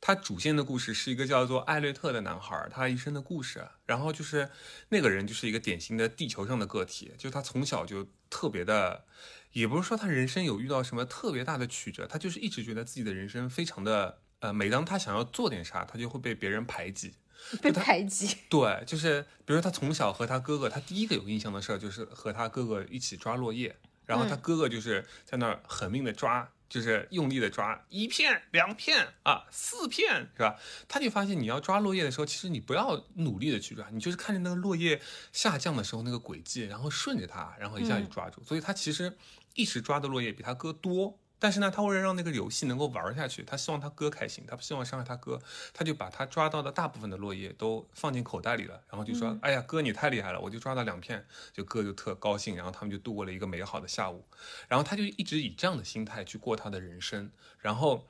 [0.00, 3.66] 它主线的故事是一个叫做艾略特的男孩，他一生的故事。
[3.84, 4.48] 然后就是
[4.90, 9.04] 那个人就是一个典型的地球上的个体，就他从小就特别的，
[9.52, 17.14] 也不是说他人生有遇到什么特别大的曲折，他就是一直觉得自己的人生非常的，呃，每当他想要做点啥，他就会被别人排挤。
[17.61, 18.37] 被排挤。
[18.48, 23.76] 对，就是比如说他从小和他哥哥，他第一个有印象的事儿就是和他哥哥一起抓落叶，
[24.07, 30.57] 然后他哥哥就是在那儿狠命的抓，就是用力的抓一片、两片啊、四片，是吧？
[30.88, 35.00] 他就发现你要抓落叶的时候，其实你不要努力的去抓，你就是看着那个落叶
[35.33, 38.42] 下降的时候那个轨迹，然后顺着它，然后一下就抓住。
[38.44, 39.16] 所以他其实
[39.54, 41.18] 一直抓的落叶比他哥多。
[41.44, 45.38] 但是呢，他为了让那个游戏能够玩下去，他希望他哥开心，他不希望伤害他哥，
[45.74, 54.24] 他就把他抓到的大部分的落叶都放进口袋里了，然后就说：“哎呀，哥你太厉害了，我就抓到两片。”就哥就特高兴，然后他们就度过了一个美好的下午。
[54.68, 57.30] 然后他就一直以这样的心态去过他的人生。
[57.59, 58.07] 然后，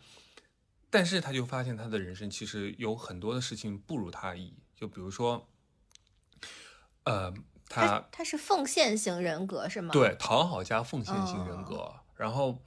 [0.89, 4.55] 但是他就发现他的人生其实有很多的事情不如他意。
[4.77, 5.49] 就比如说，
[7.03, 7.35] 呃，
[7.69, 9.93] 他他他是奉献型人格是吗？
[9.93, 12.63] 对讨好加奉献型人格，然后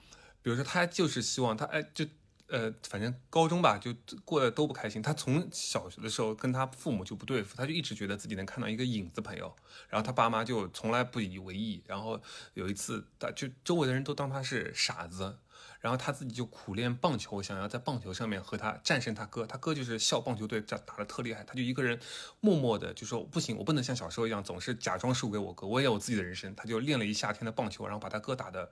[0.48, 2.06] 比如说他就是希望他哎就
[2.48, 5.02] 呃反正高中吧就过得都不开心。
[5.02, 9.54] 他从小学的时候跟他父母就不对付，他就一直觉得自己能看到一个影子朋友，
[9.90, 11.84] 然后他爸妈就从来不以为意。
[11.86, 12.22] 然后
[12.54, 15.40] 有一次他就周围的人都当他是傻子。
[15.82, 19.46] 然后他自己就苦练棒球，想要在棒球上面和他战胜他哥。
[19.46, 22.00] 他哥就是校棒球队打打的特厉害，他就一个人
[22.40, 26.56] 默默的就说不行，我不能像小时候一样总是假装输给我哥，我也有自己的人生。
[26.56, 28.72] 他就练了一夏天的棒球，然后把他哥打的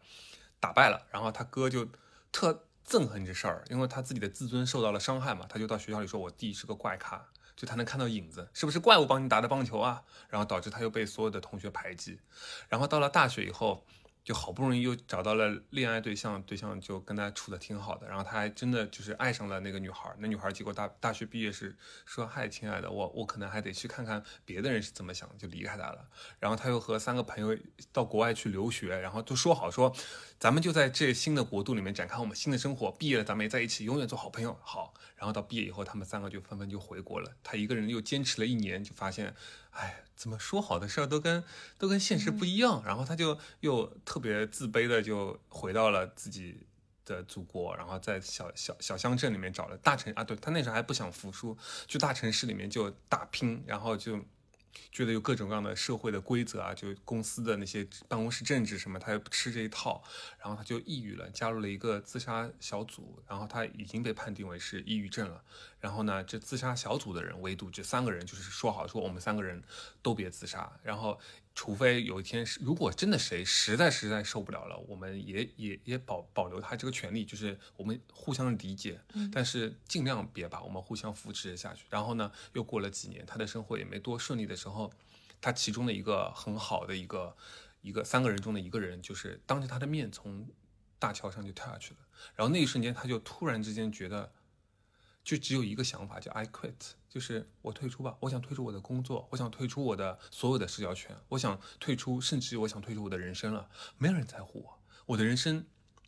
[0.60, 1.06] 打败了。
[1.12, 1.88] 然后他哥就
[2.32, 5.46] 特憎恨这事儿，因为他自己的自尊受到了伤害嘛。
[5.48, 10.04] 他就到学校里说，我弟是个怪咖，就他能看到影子，是不是怪物帮你打的棒球啊？
[10.30, 12.20] 然后导致他又被所有的同学排挤。
[12.70, 13.86] 然后到了大学以后。
[14.26, 20.12] 就好不容易又找到了恋爱对象，对象就跟他处的挺好的，然后他还真的就是爱上了那个女孩。
[20.18, 26.10] 那女孩结果大大学毕业时说：“嗨，亲爱的，我我可能还得去看看别的人是怎么想，就离开他了。”
[26.42, 27.56] 然后他又和三个朋友
[27.94, 29.96] 到国外去留学，然后都说好说，
[30.40, 32.92] 咱们就在这新的国度里面展开我们新的生活。
[32.94, 34.58] 毕业了，咱们也在一起，永远做好朋友。
[34.64, 37.32] 好，然后到毕业以后，他们三个就纷纷就回国了。
[37.44, 39.36] 他一个人又坚持了一年，就发现。
[39.76, 41.44] 哎，怎么说好的事儿都跟
[41.78, 46.66] 都跟现实不一样，然后他就又特别自卑的就回到了自己
[47.06, 51.58] 的祖国，然后在小小小乡镇里面找了大城啊，对他那时候还不想服输，
[51.88, 54.20] 去大城市里面就打拼，然后就。
[54.92, 60.04] 觉得有各种各样的社会的规则啊，就公司的那些办公室政治什么，他又不吃这一套，
[60.40, 65.44] 然后他就抑郁了，加入了一个自杀小组，然后他已经被判定为是抑郁症了。
[65.80, 69.64] 然后呢，这自杀小组的人，唯独这三个人就是说好，说我们三个人
[70.02, 71.20] 都别自杀，然后。
[71.56, 79.00] 除非有一天是，如果真的谁实在实在受不了了，我们也也也保保留他这个权利，就是我们互相理解，
[79.32, 81.86] 但是尽量别把我们互相扶持下去。
[81.90, 84.92] 然后呢，又过了几年，他的生活也没多顺利的时候，
[85.40, 87.36] 他其中的一个很好的一个
[87.82, 90.46] 一个三个人中的一个人，就是当着他的面从
[91.00, 92.00] 大桥上就跳下去了。
[92.36, 94.32] 然后那一瞬间，他就突然之间觉得。
[95.24, 96.76] 就只有一个想法，叫 I quit，
[97.16, 98.18] 就是我退出吧。
[98.20, 103.70] 我想退出我的工作，我想退出我的所有的社交圈，我想退出，甚至我想退出我的人生了。
[103.98, 105.66] 没有人在乎我，我的人生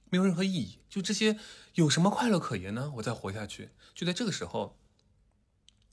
[0.09, 0.79] 没有任何意义。
[0.89, 1.39] 就这些，
[1.75, 2.91] 有什么快乐可言呢？
[2.97, 3.69] 我再活下去。
[3.95, 4.77] 就在这个时候。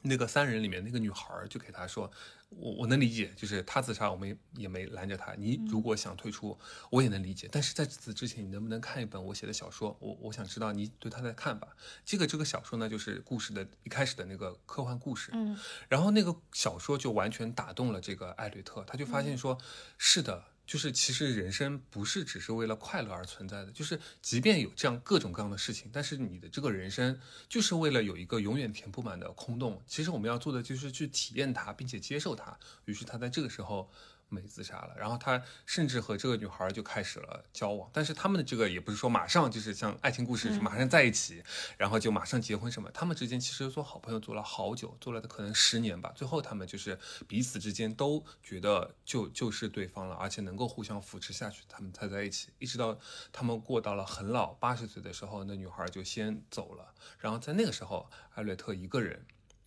[0.07, 2.13] 那个三人里面那个女孩就给他说
[2.57, 5.35] ：“我我能理解，就是他自杀，我们也没拦着他。
[5.35, 6.59] 你如果想退出，
[6.91, 7.49] 我也能理解。
[7.51, 9.97] 但是在此之前，你能不能看一本我写的小说？
[10.01, 11.69] 我我想知道你对他的看法。
[12.05, 15.31] 这个这个小说呢，就是故事的一开始的那个科幻故事。
[15.35, 19.59] 嗯，然后那个小说就完全打动了这个艾略特，他就发现说，
[19.99, 29.83] 是的。”就是其实人生不是只是为了快乐而存在的，就是即便有这样各种各样的事情，但是你的这个人生就是为了有一个永远填不满的空洞。
[29.87, 32.59] 其实我们要做的就是去体验它，并且接受它。
[32.87, 33.91] 于是他在这个时候。
[34.29, 41.43] 没自杀了，然后他甚至和这个女孩就开始了交往，但是他们的这个也不是说马上就是像爱情故事马上在一起，
[41.79, 52.99] 然后就马上结婚什么，他们之间其实做好朋友做了好久，做了可能十年吧，最后他们就是彼此之间都觉得就就是对方了，而且能够互相扶持下去，他们才在一起，一直到
[53.33, 59.25] 他们过到了很老八十岁的时候，那女孩就先走了，然后在那个时候，艾略特一个人。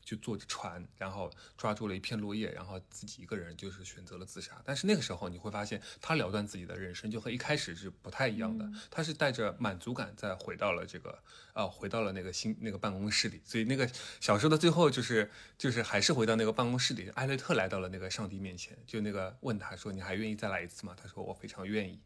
[0.08, 4.54] 就坐着船，然后抓住了一片落叶，然后自己一个人就是选择了自杀。
[4.64, 8.66] 但是那个时候你会发现，他了断自己的人生就和一开始是不太一样的。
[8.90, 11.20] 他是带着满足感再回到了这个，
[11.52, 13.42] 呃，回到了那个新那个办公室里。
[13.44, 13.86] 所以那个
[14.22, 22.00] 小说的最后就是就是还是回到那个办公室里，艾略特来到了那个上帝面前，就那个问他说：“你还愿意再来一次吗？”他说：“我非常愿意。”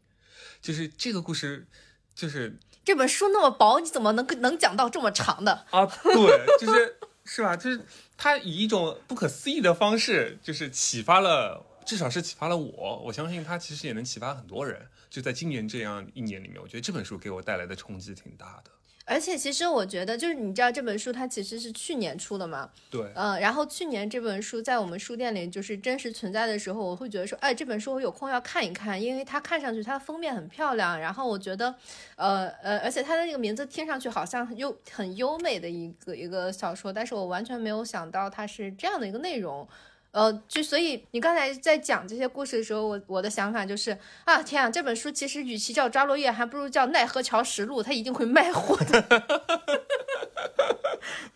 [0.60, 1.68] 就是这个故事。
[2.14, 5.64] 就是这本书那么薄，你怎么能能讲到这么长的？
[5.70, 7.56] 啊，对，就是是吧？
[7.56, 7.84] 就是
[8.16, 13.02] 他以一种不可思议的方式，就是启发了，至少是启发了我。
[13.04, 14.88] 我相信他其实也能启发很多人。
[15.08, 18.70] 就在今年这样一年里面，我觉得这本书给我带来的冲击挺大的。
[19.04, 31.74] 而且其实我觉得，就是你知道这本书它其实是去年出的嘛，对，嗯，然后去年这本书在我们书店里就是真实存在的时候，我会觉得说，哎，这本书我有空要看一看，因为它看上去它的封面很漂亮，然后我觉得，
[32.16, 39.68] 呃呃，而且它的那个名字听上去好像又很优美的一个一个小说，但是我完全没有想到它是这样的一个内容。
[40.12, 49.02] 呃，就所以你刚才在讲这些故事的时候，我我的想法就是啊，天啊，这本书其实与其叫《抓落叶》，还不如叫《奈何桥实录》，它一定会卖火的。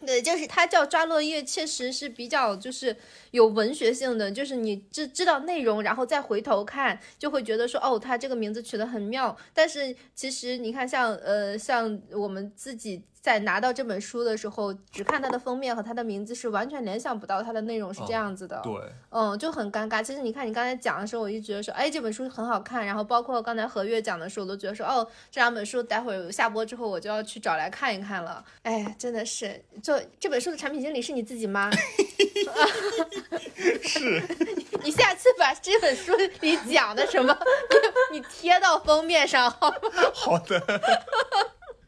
[0.07, 2.97] 对，就是它叫《抓落叶》，确实是比较就是
[3.31, 9.37] 有文学性的，就是你知知道内容，然后再回头看，就会觉得说，哦，它这个名字取得很妙。
[9.55, 13.03] 但是其实你看，像呃，像我们自己。
[13.27, 18.61] 在拿到这本书的时候，只看它的封面和它的名字，是完全联想不到它的内容是这样子的。
[18.63, 18.73] 对，
[19.11, 20.01] 嗯，就很尴尬。
[20.01, 22.87] 其实你看，你刚才讲的时候，我就觉得说，哎，这本书很好看。
[22.87, 28.45] 然后包括刚才何月讲的时候，我都觉得说，哦，这两本书待会儿下播之后，我就要去找来看一看了。
[28.63, 31.69] 哎，真的是，就这本书的产品经理是你自己吗？
[33.83, 34.23] 是。
[34.85, 37.37] 你下次把这本书里讲的什么，
[38.13, 39.77] 你贴到封面上好吗？
[40.15, 40.63] 好的。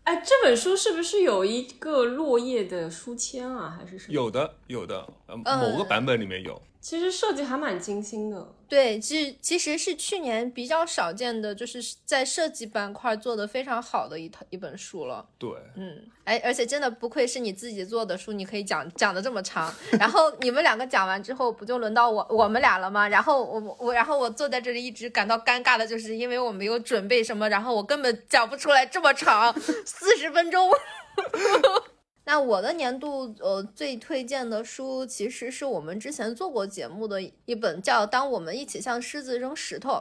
[0.08, 3.76] 哎，这本书是不是有一个落叶的书签啊？
[3.78, 4.14] 还是什么？
[4.14, 6.58] 有的，有的，呃，某个版本里面有。
[6.80, 8.54] 其实设计还蛮精心的。
[8.68, 15.26] 对，其实其实是去年比较少见的，就是在设计板块做的非常好的一套一本书了。
[15.38, 19.74] 对，嗯，哎，而且真的不愧是你自己做的书，你可以讲讲的这么长。
[19.98, 23.08] 然后你们两个讲完之后，不就轮到我我们俩了吗？
[23.08, 30.70] 然后我我然后我坐在这里一直感到尴尬的就是因为我没有准备什么，然后我根本讲不出来这么长，四十分钟。
[32.28, 39.92] 那我的年度呃最推荐的书，其实是我们之前做过节目的一本，叫《当我们一起向狮子扔石头》。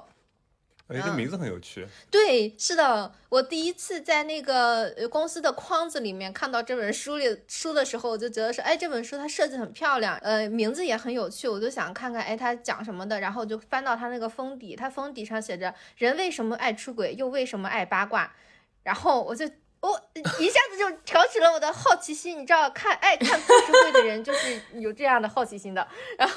[0.94, 1.88] 哎，这名字很有趣。
[2.12, 18.36] 对，是的，我第一次在那个公司的框子里面看到这本书里书的时候，我就觉得说，哎，这本书它设计很漂亮，呃，名字也很有趣，我就想看看，哎，它讲什么的，然后就翻到它那个封底，它封底上写着“人为什么爱出轨，又为什么爱八卦”，
[18.84, 19.50] 然后我就。
[19.80, 20.02] 我
[20.40, 25.88] 一下子就挑起了我的好奇心，你知道，看爱看故事会的人就是有这样的好奇心的。
[26.18, 26.36] 然后，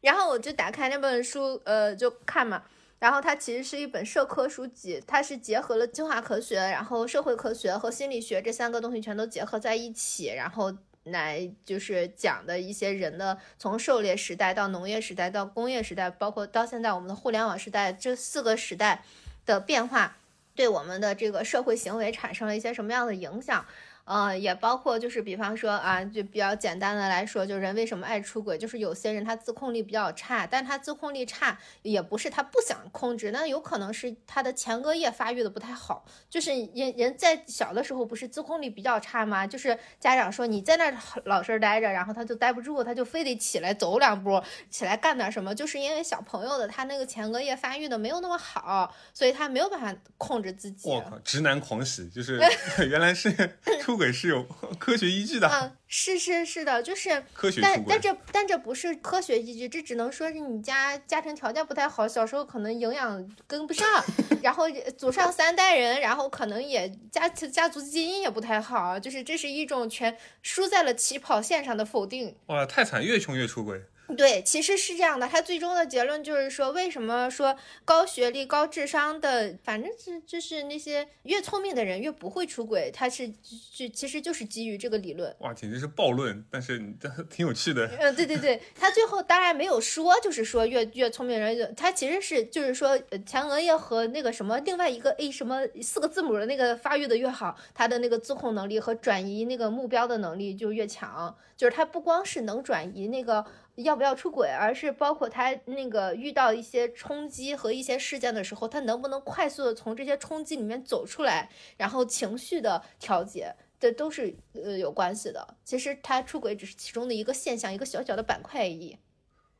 [0.00, 2.62] 然后我就打开那本书，呃，就看嘛。
[2.98, 19.04] 然后它其实是一本社科书籍，它是结合了进化科学、然后社会科学和心理学这三个东西全都结合在一起，然后来就是讲的一些人的从狩猎时代到农业时代到工业时代，包括到现在我们的互联网时代这四个时代
[19.44, 20.16] 的变化。
[20.56, 23.66] 对我们的这个社会行为产生了一些什么样的影响？
[24.04, 36.04] 呃，也包括就是，比方说啊，就比较简单的来说，就人为什么爱出轨，就是有些人他自控力比较差，但他自控力差也不是他不想控制，那有可能是他的前额叶发育的不太好。
[36.28, 39.46] 就是人人在小的时候不是自控力比较差吗？
[39.46, 40.92] 就是家长说你在那
[41.24, 50.90] 老实待着，然后他就待不住，他就非得起来走两步，起来干点什么，就是因为小朋友的他那个前额叶发育的没有那么好，所以他没有办法控制自己。
[50.90, 52.38] 我靠，直男狂喜，就是
[52.86, 53.34] 原来是。
[53.80, 54.42] 出轨是有
[54.78, 63.86] 科学依据的，嗯，是是是的，就是科学但但这但这不是科学依据，这只能说是你家家庭条件不太好，小时候可能营养跟不上，
[64.42, 64.64] 然后
[64.96, 72.36] 祖上三代人，然后可能也家家族基因也不太好，就是这是一种全输在了起跑线上的否定。
[72.46, 73.82] 哇，太惨，越穷越出轨。
[74.18, 85.34] 对，其实是这样的，他最终的结论就是说，为什么说高学历、高智商的，反正是就是那些越聪明的人越不会出轨，他是就其实就是基于这个理论。
[85.38, 87.86] 哇，简直是暴论，但是这挺有趣的。
[87.98, 103.44] 嗯，对对对，他最后当然没有说，就是说越越聪明的人，他其实是就是说前额叶和那个什么另外一个 A 什么四个字母的那个发育的越好，他的那个自控能力和转移那个目标的能力就越强，就是他不光是能转移那个。
[103.76, 115.56] 要不要出轨，而是包括他那个遇到一些冲击和一些事件的时候，他能不能快速的从这些冲击里面走出来，然后情绪的调节，这都是呃有关系的。
[115.64, 118.96] 其实他出轨只是其中的一个现象，一个小小的板块而已。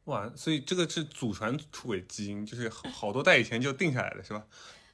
[0.05, 4.47] 哇，所以这个是祖传出轨基因，就是好多代以前就定下来了，是吧？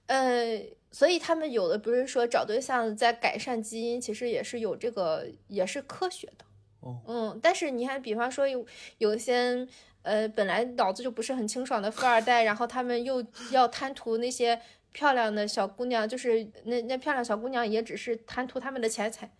[0.06, 0.60] 呃，
[0.90, 6.44] 所以他们有的不是说找对象在改善基因，其实也是有这个，也是科学的。
[6.82, 8.64] 嗯，但是你看，比方说有
[8.98, 9.66] 有一些
[10.02, 14.60] 呃本来脑子就不是很清爽的富二代，然后他们又要贪图那些
[14.92, 19.30] 漂亮的小姑娘，就是那那漂亮小姑娘也只是贪图他们的钱财。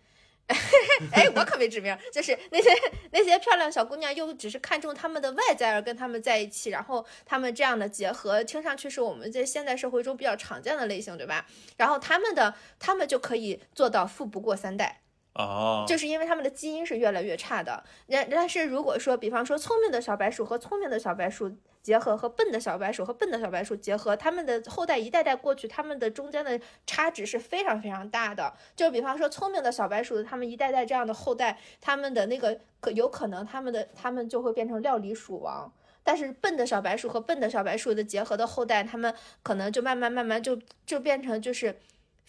[1.13, 2.69] 哎，我可没指名，就是那些
[3.11, 11.45] 那些漂亮小姑娘，又只是看中他们的外在而跟他们在一起，然后他们这样的结合，听上去是我们在现代社会中比较常见的类型，对吧？
[11.77, 15.01] 然后他们的他们就可以做到富不过三代。
[15.33, 17.83] 哦，就是因为他们的基因是越来越差的。
[18.09, 28.53] 但但是如果说，比方说聪明的小白鼠和聪明的小白鼠结合，和笨的小白鼠和笨的小白鼠结合，他们的后代一代代过去，他们的中间的差值是非常非常大的。
[28.75, 35.71] 就比方说聪明的小白鼠，他们一代代这样的后代，他们的那个可有可能他们的他们就会变成料理鼠王。
[36.03, 41.79] 但是笨的小白鼠和笨的小白鼠的结合的后代，他们可能就慢慢慢慢就就变成就是。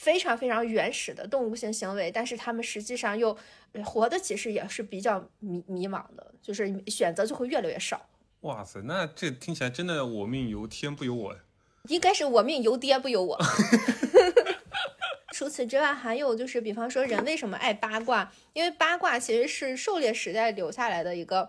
[0.02, 3.38] 非常非常原始的动物性行为，但是他们实际上又
[3.84, 8.04] 活的其实也是比较迷迷茫的，就是选择就会越来越少。
[8.40, 11.36] 哇塞，那这听起来真的我命由天不由我，
[11.86, 13.38] 应该是我命由爹不由我。
[15.30, 18.32] 除此之外，还有就是，比方说人为什么爱八卦？
[18.54, 21.48] 因为八卦其实是狩猎时代留下来的一个。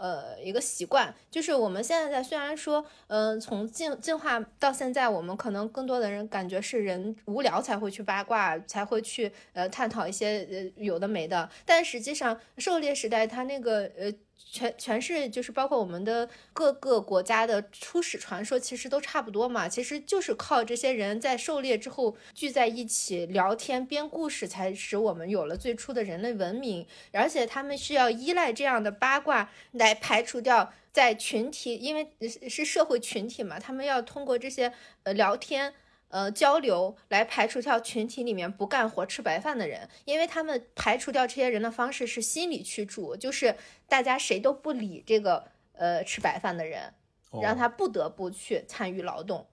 [0.00, 14.12] 呃，一个习惯就是我们现在在虽然说，嗯，从进进化到现在，我们可能更多的人感觉是人无聊才会去八卦，才会去呃探讨一些呃有的没的，但实际上狩猎时代它那个呃。
[14.52, 19.68] 全全是就是包括我们的各个国家的初始传说，其实都差不多嘛。
[19.68, 26.86] 其实就是靠这些人在狩猎之后聚在一起聊天编故事，才使我们有了最初的人类文明。
[27.12, 32.10] 而且他们需要依赖这样的八卦来排除掉在群体，因为
[32.48, 34.72] 是社会群体嘛，他们要通过这些
[35.04, 35.74] 呃聊天。
[36.10, 43.54] 呃，交流来排除掉群体里面不干活吃白饭的人，因为他们排除掉这些人的方式是心理驱逐，就是
[43.88, 46.94] 大家谁都不理这个呃吃白饭的人，
[47.40, 49.46] 让他不得不去参与劳动。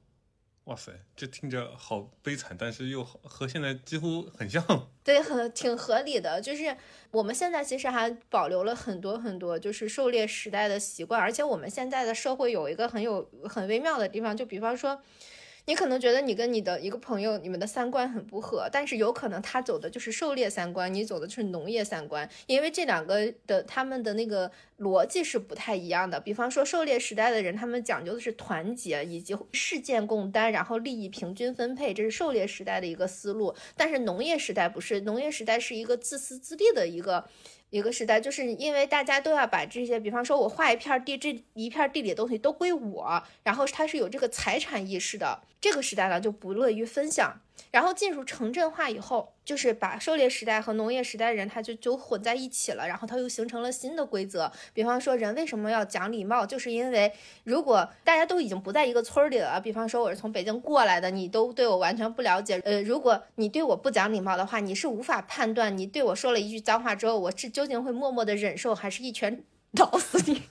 [0.64, 4.89] 哇塞，这听着好悲惨，但是又和现在几乎很像。
[5.03, 6.76] 对，很挺合理的，就是
[7.12, 14.99] 我们现在其实还保留了很多很多就是狩猎时代的习惯，而且我们现在的社会有一个很有很微妙的地方，就比方说。
[15.68, 24.49] 你可能觉得你跟你的一个朋友，你们的三观很不合，但是有可能他走的就是狩猎三观，你走的就是农业三观，因为这两个的他们的那个
[24.80, 26.22] 逻辑是不太一样的。
[26.22, 33.53] 比方说，狩猎时代的人，他们讲究的是团结以及事件共担，然后利益平均分配，这是狩猎时代的一个思路。
[33.76, 37.28] 但是农业时代不是，农业时代是一个自私自利的一个。
[37.70, 45.41] 一个时代，就是因为大家都要把这些，比方说，我画一片地，这一片地里的东西都归我，然后他是有这个财产意识的。
[45.59, 47.41] 这个时代呢，就不乐于分享。
[47.72, 52.88] 然后进入城镇化以后，就是把狩猎时代和农业时代的人，他就就混在一起了。
[52.88, 57.12] 然后他又形成了新的规则，比方说人为什么要讲礼貌，就是因为
[57.43, 62.62] 如果大家都已经不在一个村儿里了，比方说我是从北京过来的，你都对我完全不了解。
[62.64, 69.43] 呃，如果你对我不讲礼貌的话，你是无法判断你对我说了一句脏话之后，我是究竟会默默的忍受，还是一拳
[69.76, 70.43] 打死你。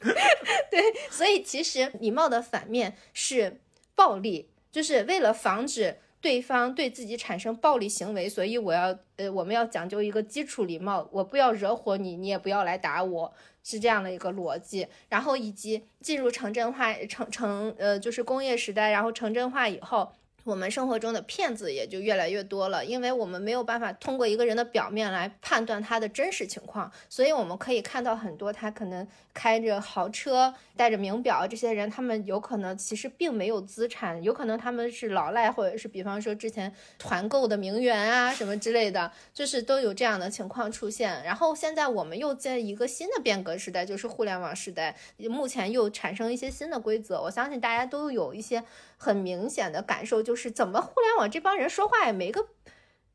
[0.70, 3.60] 对，所以其实礼貌的反面是
[3.94, 5.98] 暴力，就是为了防止。
[6.26, 14.88] 对方对自己产生暴力行为，所以我要呃，我们要讲究一个基础礼貌，我不要惹火你，你也不要来打我，是这样的一个逻辑。
[15.08, 20.12] 然后以及进入城镇化，城城呃就是工业时代，然后城镇化以后。
[20.46, 41.24] 我们生活中的骗子也就越来越多了，因为我们没有办法通过一个人的表面来判断他的真实情况，所以我们可以看到很多他可能开着豪车、戴着名表，这些人他们有可能其实并没有资产，有可能他们是老赖，或者是比方说之前团购的名媛啊什么之类的，就是都有这样的情况出现。
[41.24, 48.62] 然后现在我们又在一个新的变革时代，就是互联网时代，目前又产生一些新的规则，我相信大家都有一些。
[48.96, 52.48] 很明显的感受就是，怎么互联网这帮人说话也没个，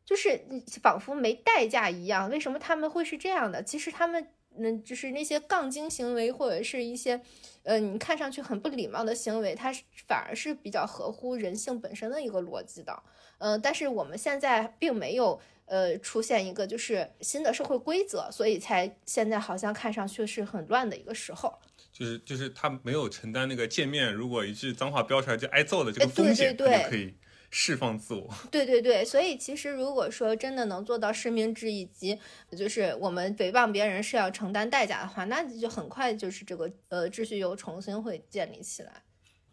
[0.05, 0.41] 就是
[0.81, 2.29] 仿佛没代价一样。
[2.29, 3.63] 为什么他们会是这样的？
[3.63, 4.27] 其实他们，
[4.57, 7.21] 嗯，就是那些杠精行为或者是一些，
[7.63, 9.73] 呃，你看上去很不礼貌的行为，它
[10.07, 13.03] 反而是比较合乎人性本身的一个逻辑的。
[13.39, 21.57] 嗯，但是我们现在并没有，呃，出现一个就是新的社会规则，所以才现在好像看上去是很乱的一个时候。
[22.01, 27.13] 就是就是他没有承担那个见面，如果一句脏话飙出来就挨揍的这个风险，他就可以
[27.51, 28.27] 释放自我。
[28.49, 32.17] 对对对，所以其实如果说真的能做到实名制，以及
[32.57, 39.03] 就是我们诽谤别人是要承担代价的话，那就很快就是这个呃秩序又重新会建立起来。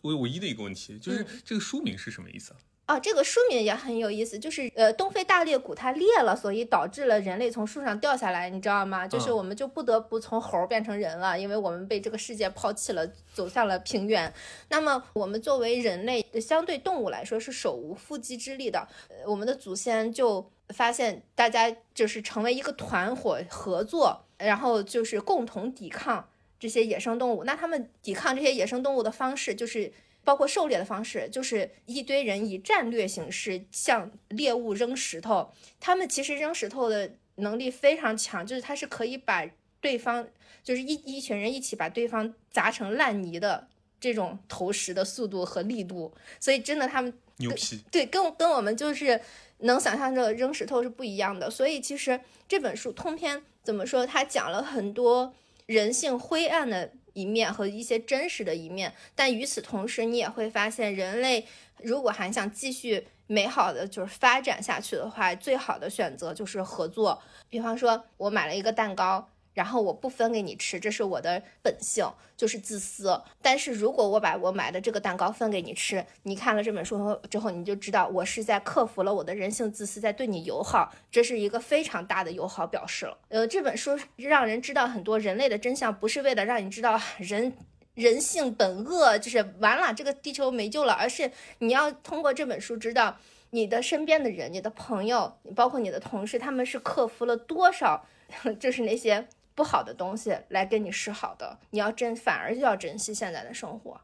[0.04, 2.56] 唯唯一的一个问题就是这个书名是什么意思啊？
[2.88, 9.06] 啊，这个书名也很有意思，就是呃，东非大裂谷它裂了，所以导致了人类从树上掉下来，你知道吗？
[9.06, 14.32] 就是嗯我们就不得不从猴儿变成人了，因为我们被这个世界抛弃了，走向了平原。
[14.70, 26.26] 那么我们作为人类，相对动物来说是手无缚鸡之力的，呃我们的祖先就发现大家就是成为一个团伙合作，然后就是共同抵抗
[26.58, 27.44] 这些野生动物。
[27.44, 29.92] 那他们抵抗这些野生动物的方式就是。
[30.28, 35.50] 包括狩猎的方式，就是一堆人以战略形式向猎物扔石头。
[35.80, 39.48] 他们其实扔石头的能力非常强，就是他是可以把
[39.80, 40.28] 对方，
[40.62, 43.68] 就是一一群人一起把对方砸成烂泥的
[43.98, 46.12] 这种投石的速度和力度。
[46.38, 49.18] 所以真的，他们牛批，对，跟跟我们就是
[49.60, 51.50] 能想象着扔石头是不一样的。
[51.50, 61.46] 所以其实这本书通篇怎么说，它讲了很多人性灰暗的一面和一些真实的一面，但与此同时，你也会发现，人类
[61.82, 67.20] 如果还想继续美好的就是发展下去的话，最好的选择就是合作。
[67.48, 69.28] 比方说，我买了一个蛋糕。
[69.58, 73.20] 然后我不分给你吃，这是我的本性，就是自私。
[73.42, 83.18] 但是如果我把我买的这个蛋糕分给你吃，你看了这本书之后，你就知道我是在克服了我的人性自私，在对你友好，这是一个非常大的友好表示了。
[83.30, 87.52] 呃，这本书让人知道很多人类的真相，不是为了让你知道人
[87.94, 93.16] 人性本恶，就是完了这个地球没救了，而是你要通过这本书知道
[93.50, 98.06] 你的身边的人、你的朋友，包括你的同事，他们是克服了多少，
[98.60, 99.26] 就是那些。
[99.58, 104.00] 不好的东西来跟你示好的，你要珍，反而就要珍惜现在的生活。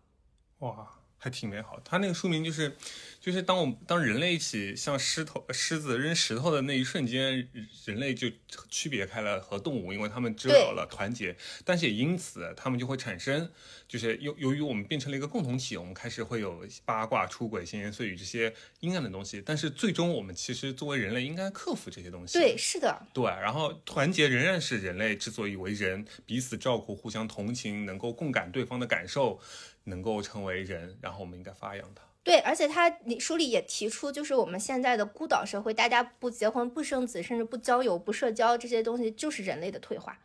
[0.59, 1.79] 哇，还挺美好。
[1.85, 2.77] 他那个书名就是，
[3.25, 7.49] 就是当我们当人类一起向狮头狮子扔石头的那一瞬间，
[7.87, 8.31] 人类就
[8.69, 13.51] 区别开了和动物，因为他们知道了团结，但是也因此他们就会产生，
[13.89, 22.39] 就是由由于我们变成了一个共同体，我们开始会有八卦、出轨、闲言碎语这些阴暗的东西，但是最终我们其实作为人类应该克服这些东西。
[22.39, 29.41] 对，是的，对，然后团结仍然是人类之所以为人，彼此照顾、互相同情，能够共感对方的感受，
[29.85, 32.03] 能够成为人，然后我们应该发扬它。
[32.25, 40.19] 对，而且他你书里也提出，就是我们现在的孤岛社会，大家不结婚、不生子，甚至不交友、不社交，这些东西就是人类的退化。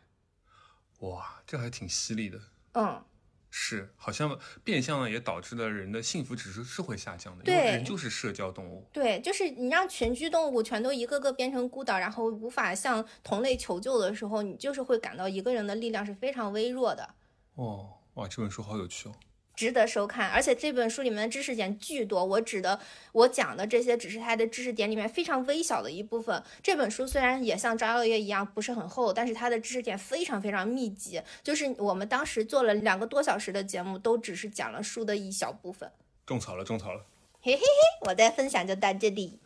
[1.00, 2.40] 哇，这还挺犀利的。
[2.72, 3.04] 嗯，
[3.50, 8.88] 是，好像变相的也导致了人的幸福指数是会下降的，因对为人就是社交动物。
[8.90, 17.14] 对，就是你让群居动物全都一个个变成孤岛，然后无法向同类求救的时候，你就是会感到一个人的力量是非常微弱的。
[17.56, 19.12] 哦，哇，这本书好有趣哦。
[19.60, 22.24] 值得收看，而且这本书里面的知识点巨多。
[22.24, 22.80] 我指的，
[23.12, 26.42] 我讲的这些只是它的知识点里面非常微小的一部分。
[26.62, 31.20] 这本书虽然也像《照耀月》一样不是很厚，但是它的知识点非常非常密集。
[31.42, 35.92] 就是我们当时做了两个多小时的节目，都只是讲了书的一小部分。
[36.24, 37.04] 种草了，种草了。
[37.42, 39.40] 嘿嘿嘿，我的分享就到这里。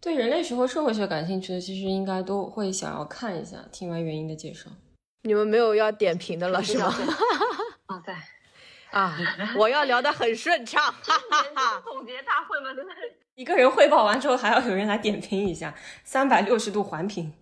[0.00, 3.62] 对人类学和社会学感兴趣的，其实应该都会想要看一下。
[3.70, 4.70] 听完原因的介绍，
[5.24, 6.86] 你们没有要点评的了是吗？
[7.84, 8.14] 啊， 对，
[8.90, 9.16] 啊，
[9.58, 11.82] 我要聊得很顺畅，哈哈哈。
[11.84, 12.92] 总结大会嘛，真的
[13.34, 15.74] 一个人汇报完之后，还要有人来点评一下，
[16.04, 17.32] 三百六十度环评。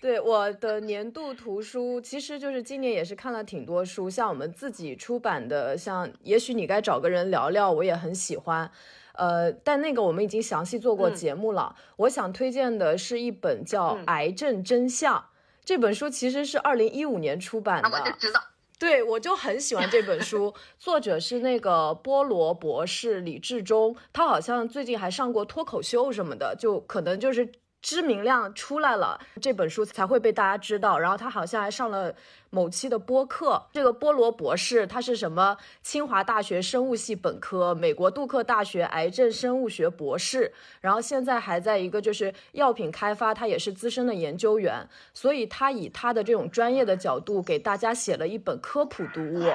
[0.00, 8.68] 对我的年度图书，其实就是今年也是看了挺多书，像我们自己出版的，像也许你该找个人聊聊，我也很喜欢。
[9.14, 11.76] 呃，但那个我们已经详细做过节目了。
[11.96, 15.16] 我想推荐的是一本叫《嗯癌症真相》
[15.64, 17.98] 这本书，其实是二零一五年出版啊，的。
[17.98, 18.40] 我就知道，
[18.82, 27.48] 对，我就很喜欢这本书，作者是那个菠萝博士李志忠，他好像最近还上过脱口秀什么的，就可能就是
[27.82, 30.98] 知名量出来了，这本书才会被大家知道。
[30.98, 32.14] 然后他好像还上了
[32.48, 33.60] 某期的播客。
[33.72, 35.56] 这个菠萝博士他是什么？
[35.82, 49.52] 清华大学生物系本科，美国杜克大学癌症生物学博士，然后现在还在一个就是药品开发，他也是资深的研究员，所以他以他的这种专业的角度给大家写了一本科普读物。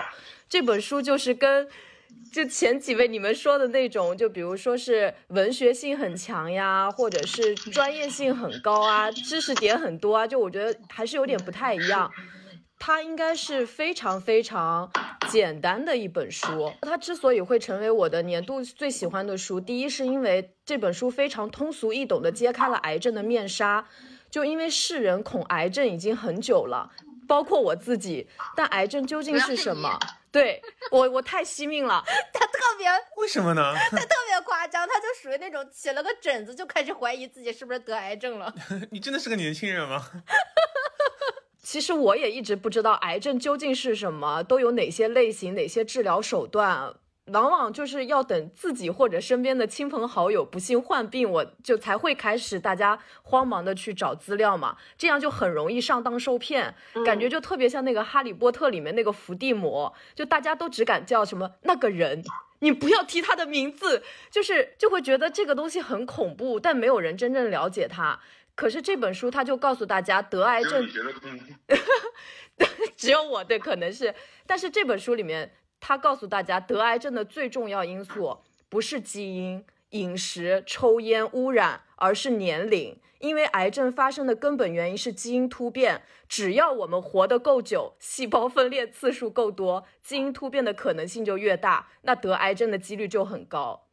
[0.50, 1.68] 这本书就是跟
[2.34, 12.12] 就前几位你们说的那种，就比如说是文学性很强呀，或者是专业性很高啊，知识点很多啊，就我觉得还是有点不太一样。
[12.80, 14.92] 它应该是非常非常
[15.30, 16.72] 简单的一本书。
[16.82, 23.88] 它之所以会成为我的年度最喜欢的书，第一是因为这本书非常通俗易懂的揭开了癌症的面纱。
[24.30, 26.92] 就因为世人恐癌症已经很久了，
[27.28, 30.00] 包括我自己，但癌症究竟是什么？
[30.32, 30.62] 对
[30.92, 32.04] 我，我太惜命了。
[32.34, 33.74] 他特别 为什么呢？
[33.92, 38.54] 他特别夸张，他就属于那种起了个疹子就开始怀疑自己是不是得癌症了。
[38.92, 40.04] 你真的是个年轻人吗？
[41.62, 46.94] 其实我也一直不知道癌症究竟是什么，都有哪些类型、哪些治疗手段。
[47.34, 56.74] 往往就是要等自己或者身边的亲朋好友不幸患病，我就才会开始大家慌忙的去找资料嘛，这样就很容易上当受骗，
[57.06, 62.24] 感觉就特别像那个《哈利波特》里面那个伏地魔，就大家都只敢叫什么那个人，
[62.60, 64.02] 你不要提他的名字，
[64.32, 68.20] 就是就会觉得这个东西很恐怖，但没有人真正了解他。
[68.56, 70.88] 可是这本书他就告诉大家，得癌症
[72.96, 74.16] 只有我对，可能是，
[74.46, 75.52] 但是这本书里面。
[75.80, 78.38] 他告诉大家，得癌症的最重要因素
[78.70, 82.98] 不是基因、饮食、抽烟、污染，而是年龄。
[83.20, 86.04] 因为癌症发生的根本原因是基因突变。
[86.30, 93.88] 只要我们活得够久，细胞分裂次数够多，基因突变的可能性就越大，那得癌症的几率就很高。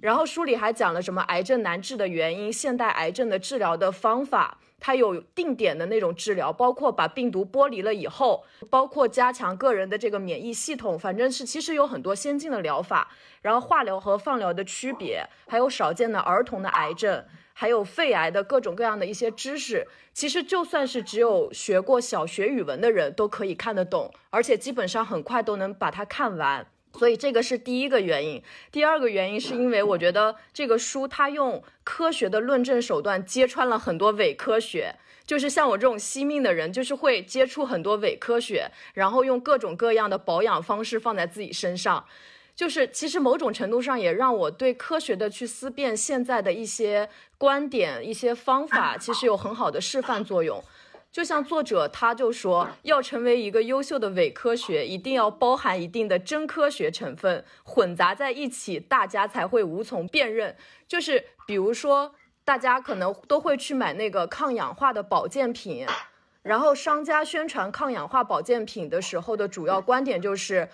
[0.00, 4.58] 然后书里还讲了什么癌症难治的原因，现代癌症的治疗的方法。
[4.78, 13.10] 它有定点的那种治疗，包括把病毒剥离了以后，包括加强个人的这个免疫系统，反正是其实有很多先进的疗法。
[13.42, 26.66] 然后化疗和放疗的区别，还有少见的儿童的癌症，还有肺癌的各种各样的一些知识，其实就算是只有学过小学语文的人都可以看得懂，而且基本上很快都能把它看完。
[26.98, 28.42] 所以这个是第一个原因，
[28.72, 34.94] 第二个原因是因为我觉得这个书它用科学的论证手段揭穿了很多伪科学，
[35.26, 42.04] 就是像我这种惜命的人，就是会接触很多伪科学，然后用各种各样的保养方式放在自己身上，
[42.54, 50.62] 就是其实某种程度上也让我对科学的去思辨现在的一些观点、一些方法，其实有很好的示范作用。
[51.16, 60.54] 就像作者他就说，要成为一个优秀的伪科学，一定要包含一定的真科学成分，混杂在一起，大家才会无从辨认。
[60.86, 62.14] 就是比如说，
[62.44, 65.86] 大家可能都会去买那个抗氧化的保健品，
[66.42, 70.68] 然后商家宣传抗氧化保健品的时候的主要观点就是。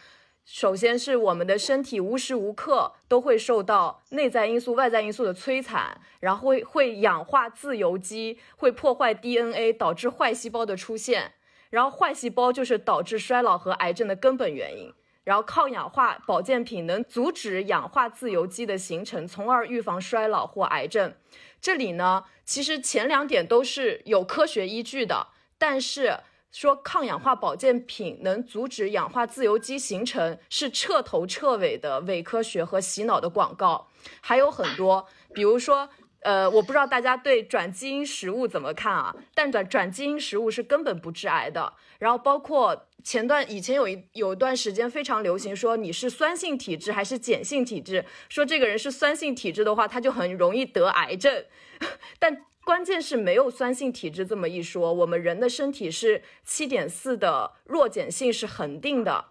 [0.44, 11.32] 首先是我们的身体无时无刻都会受到内在因素、外在因素的摧残，然后会会氧化自由基，会破坏 DNA，导致坏细胞的出现，
[11.70, 14.92] 然后坏细胞就是导致衰老和癌症的根本原因。
[15.24, 21.14] 然后抗氧化保健品能阻止氧化自由基的形成，从而预防衰老或癌症。
[21.60, 26.18] 这里呢，其实前两点都是有科学依据的，但是。
[26.52, 33.88] 说抗氧化保健品能阻止氧化自由基形成，是彻头彻尾的伪科学和洗脑的广告，
[34.20, 35.88] 还有很多，比如说，
[36.20, 39.16] 呃，我不知道大家对转基因食物怎么看啊？
[39.34, 41.72] 但转转基因食物是根本不致癌的。
[41.98, 51.44] 然后包括前段以前有一有一段时间非常流行说你是酸性体质还是碱性体质，说这个人是酸性体质的话，他就很容易得癌症，
[52.20, 52.44] 但。
[52.64, 59.24] 关键是没有酸性体质这么一说，我们人的身体是七点四的弱碱性是恒定的，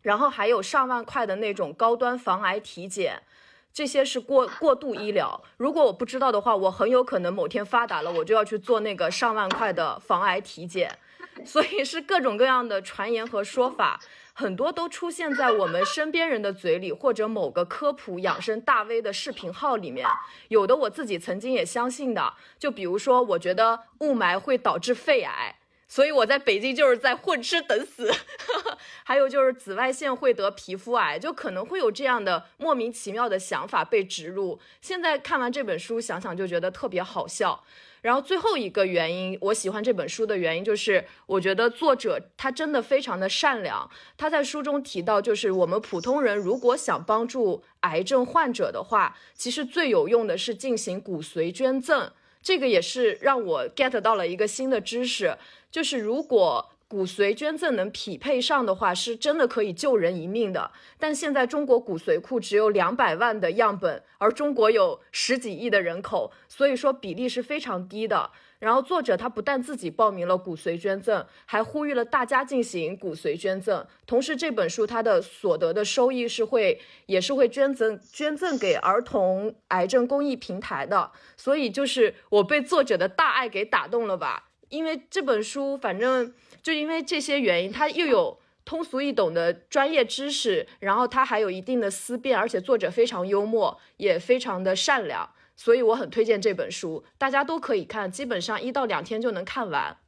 [0.00, 3.22] 然后还有上万块的那种高端防癌体检，
[3.70, 5.42] 这些是过过度医疗。
[5.58, 10.98] 如果我不知道的话，我很有可能某天发达了，我就要去做那个上万块的防癌体检，
[11.44, 14.00] 所以是各种各样的传言和说法。
[14.36, 20.08] 很多都出现在我们身边人的嘴里，或者某个科普养生大 V 的视频号里面。
[20.48, 25.56] 有的我自己曾经也相信的，就比如说，我觉得雾霾会导致肺癌，
[25.86, 28.10] 所以我在北京就是在混吃等死。
[29.04, 34.58] 还有就是紫外线会得皮肤癌，就可能会有这样的莫名其妙的想法被植入。
[34.80, 37.64] 现在看完这本书，想想就觉得特别好笑。
[38.00, 43.90] 然后最后一个原因，我喜欢这本书的原因就是，我觉得作者他真的非常的善良。
[44.18, 52.12] 他在书中提到，就是我们普通人如果想帮助癌症患者的话，其实最有用的是进行骨髓捐赠。
[52.44, 55.36] 这个也是让我 get 到了一个新的知识，
[55.72, 56.70] 就是如果。
[56.86, 60.70] 骨髓捐赠能匹配上的话，是真的可以救人一命的。
[60.96, 68.30] 但现在中国骨髓库只有两百万的样本，而中国有十几亿的人口，所以说比例是非常低的。
[68.64, 73.86] 然后作者他不但自己报名了骨髓捐赠，还呼吁了大家进行骨髓捐赠。
[74.06, 81.12] 同时，这本书它的所得的收益是会也是会捐赠捐赠给儿童癌症公益平台的。
[81.36, 84.48] 所以就是我被作者的大爱给打动了吧？
[84.70, 86.32] 因为这本书反正。
[86.64, 99.98] 就因为这些原因，它又有通俗易懂的专业知识，然后它还有一定的思辨，而且作者非常幽默，也非常的善良，所以我很推荐这本书，大家都可以看，基本上一到两天就能看完。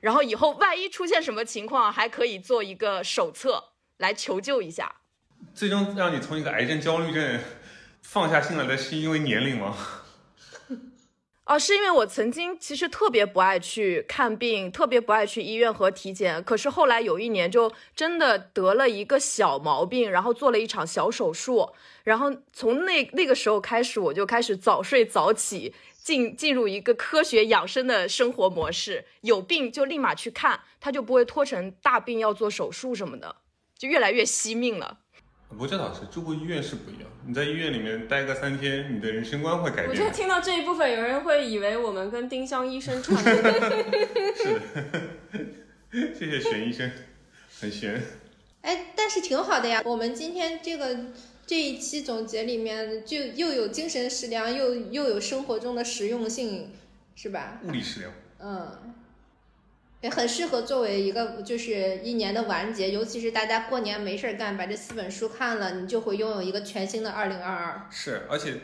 [0.00, 4.96] 然后以后万一出现什么情况，还可以做一个手册来求救一下。
[5.54, 7.40] 最终让你从一个癌症焦虑症
[8.02, 9.74] 放下心来的是因为年龄吗？
[11.46, 16.42] 哦，是因为我曾经其实特别不爱去看病，特别不爱去医院和体检。
[16.42, 21.70] 可是后来有一年就真的得了一个小毛病，然后做了一场小手术。
[22.02, 25.72] 然后从那那个时候开始，我就开始早睡早起，
[26.02, 29.04] 进进入一个科学养生的生活模式。
[29.20, 33.36] 有病就立马去看，他就不会拖成大病要做手术什么的，
[33.78, 34.98] 就越来越惜命了。
[35.48, 37.08] 不过这倒是，住过医院是不一样。
[37.24, 39.90] 你在医院里面待个三天，你的人生观会改变。
[39.90, 43.84] 我觉得听到这一部分，有人会以为我们跟丁香医生串 是的，
[46.14, 46.90] 谢谢玄医生，
[47.60, 48.02] 很玄。
[48.62, 49.80] 哎，但是挺好的呀。
[49.84, 50.96] 我们今天这个
[51.46, 56.72] 这一期总结里面，就又有精神食粮，又又有生活中的实用性，
[57.14, 57.60] 是吧？
[57.64, 58.12] 物理食粮。
[58.40, 58.94] 嗯。
[60.02, 67.86] 也很适合作为一个就是一年的完结，尤其是大家过年没事儿干，把这四本书看了，你就会拥有一个全新的二零二二。
[67.90, 68.54] 是，而且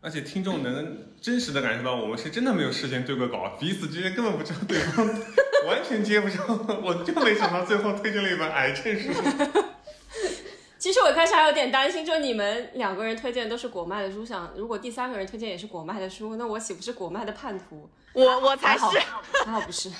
[0.00, 5.06] 而且听众能真实的感受到，我们是真的没有事先对过稿，彼此之间根本不知道对方，
[5.66, 6.46] 完全接不上。
[6.84, 9.10] 我就没想到最后推荐了一本癌症书。
[10.78, 17.90] 其实我开始还有点担心，就你们两个人推荐都是果麦的书，想如果第三个人推荐也是果麦的书，那我岂不是果麦的叛徒？
[18.12, 18.84] 我我才是，
[19.44, 19.90] 还好不是。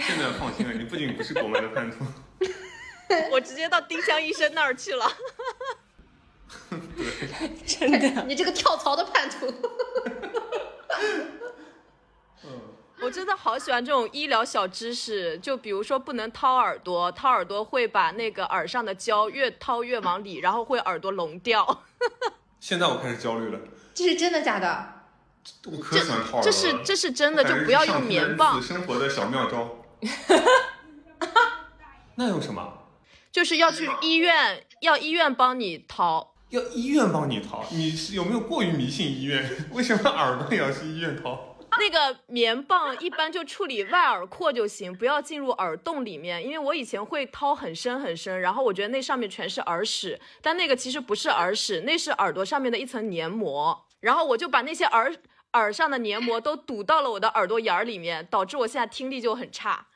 [0.00, 2.04] 现在放心了，你不仅不是国外的叛徒，
[3.32, 5.10] 我直接到丁香医生那儿去了。
[7.66, 9.52] 真的，你这个跳槽的叛徒。
[13.00, 21.84] 我真的好喜欢这种医疗小知识，就比如说不能掏耳朵，掏耳朵会把那个耳上的胶越掏越往里，然后会耳朵聋掉。
[22.58, 23.60] 现在我开始焦虑了。
[23.94, 24.94] 这是真的假的？
[25.66, 28.60] 我可喜欢掏耳朵这是这是真的，就不要用棉棒。
[28.60, 29.77] 生活的小妙招。
[32.16, 32.74] 那有什么？
[33.30, 36.34] 就是要去医院，要医院帮你掏。
[36.50, 37.64] 要医院帮你掏？
[37.70, 39.48] 你是有没有过于迷信医院？
[39.72, 41.56] 为什么耳朵也要去医院掏？
[41.78, 46.42] 那个棉棒一般就处理外耳廓就行，不要进入耳洞里面。
[46.42, 53.86] 因为我以前会掏很深很深，然后我觉得那上面全是耳屎，但那个其实不是耳屎，那是耳朵上面的一层黏膜。
[54.00, 55.14] 然后我就把那些耳。
[55.54, 59.86] 耳上的黏膜都堵到了我的耳朵眼儿里面，导致我现在听力就很差。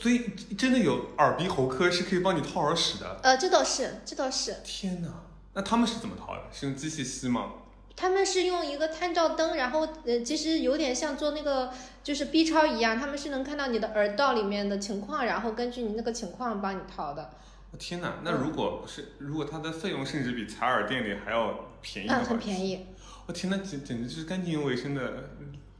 [0.00, 3.20] 所以真的有耳鼻喉科是可以帮你掏耳屎的？
[3.22, 4.56] 呃，这倒是，这倒是。
[4.62, 5.08] 天哪，
[5.54, 6.42] 那他们是怎么掏的？
[6.52, 7.52] 是用机器吸吗？
[7.96, 11.70] 他们是用一个探照灯，然后呃，其实有点像做那个
[12.02, 17.30] 就是 B 超一样，他们是能看到你的耳道里面的情况，然后根据你那个情况帮你掏的。
[17.70, 22.86] 我天哪，那如果是如果它的费用甚至比采耳店里还要便宜的话，很便宜。
[23.26, 25.30] 我天，那简简直就是干净又卫生的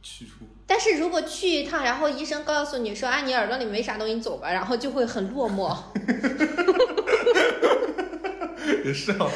[0.01, 0.45] 去处。
[0.71, 5.77] 但是如果去一趟，然后医生告诉你说，啊，你耳朵里没啥东西，你走吧，然后就会很落寞。
[8.85, 9.29] 也是啊。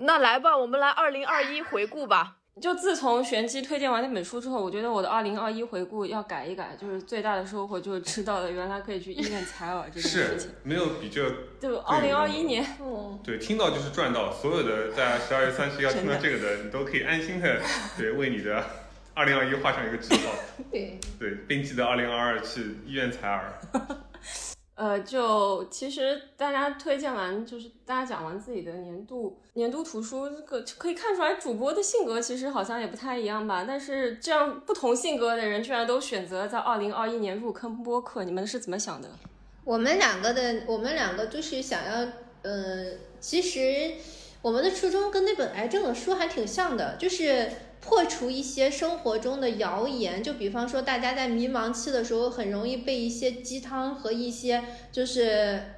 [0.00, 2.38] 那来吧，我们来二零二一回顾吧。
[2.60, 6.76] 就自从玄机推荐完那本书之后，我觉得我的二零二一回顾要改一改。
[6.76, 10.50] 就是最大的收获就是知道了原来可以去医院采耳这件事情。
[10.64, 11.30] 没有比这
[11.60, 12.66] 就二零二一年，
[13.22, 14.32] 对，听到就是赚到。
[14.32, 17.60] 所有的在十二月三十要听到这个的，你都可以安心的
[17.96, 18.64] 对为你的
[19.14, 20.32] 二零二一画上一个句号。
[20.70, 23.60] 对 对，并记得二零二二去医院采耳。
[24.76, 33.64] 呃，就其实大家推荐完，就是大家讲完自己的年度年度图书，这个可以看出来主播的性格其实好像也不太一样吧。
[33.64, 39.08] 但是这样不同性格的人居然都选择在二零二一年入坑播客，你们是怎么想的？
[39.62, 42.08] 我们两个的，我们两个就是想要，
[42.42, 43.94] 呃，其实
[44.42, 47.48] 我们的初衷跟那本癌症的书还挺像的，就是。
[47.84, 55.73] 破除一些生活中的谣言，就比方说，大家在迷茫期的时候，很容易被一些鸡汤和一些就是。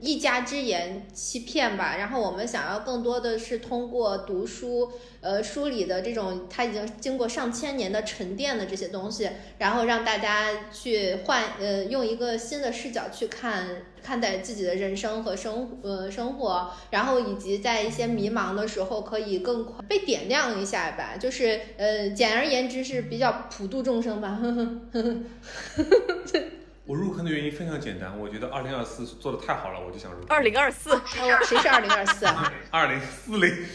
[0.00, 9.28] 一家之言欺骗吧，然后我们想要更多的是通过读书，呃，书里的这种它已经经过上千年的沉淀的这些东西，
[9.58, 24.38] 然后让大家去换，呃，用一个新的视角去看看待自己的人生和生，呃，生活，然后以及在一些迷茫的时候可以更快被点亮一下吧，就是呃，简而言之是比较普度众生吧。
[24.42, 26.40] 呵呵呵呵
[26.84, 30.18] 我入坑的原因非常简单，我觉得二零二四做的太好了，我就想入。
[30.28, 31.00] 二零二四，
[31.44, 32.52] 谁是二零二四啊？
[32.70, 33.66] 二零四零，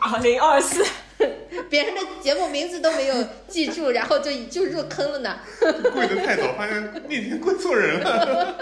[0.00, 0.82] 二零二四，
[1.68, 3.14] 别人的节目名字都没有
[3.46, 5.38] 记住，然后就就入坑了呢。
[5.92, 8.56] 跪的太早，发现那天跪错人了。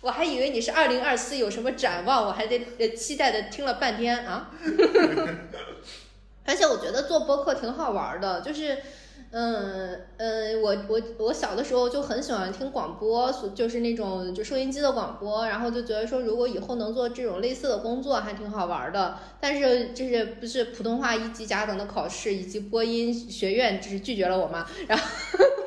[0.00, 4.50] 我还以为你是二零二四有什么展望，我还得呃期待的听了半天啊。
[6.46, 8.78] 而且我觉得做播客挺好玩的，就是。
[9.30, 19.18] 嗯嗯，我我我小的时候就很喜欢听广播，就是那种就收音机的广播，然后就觉得说，如果以后能做这种类似的工作，还挺好玩的。
[19.38, 25.04] 但是就是不是普通话一级甲等的考试以及播音学院就是拒绝了我嘛，然后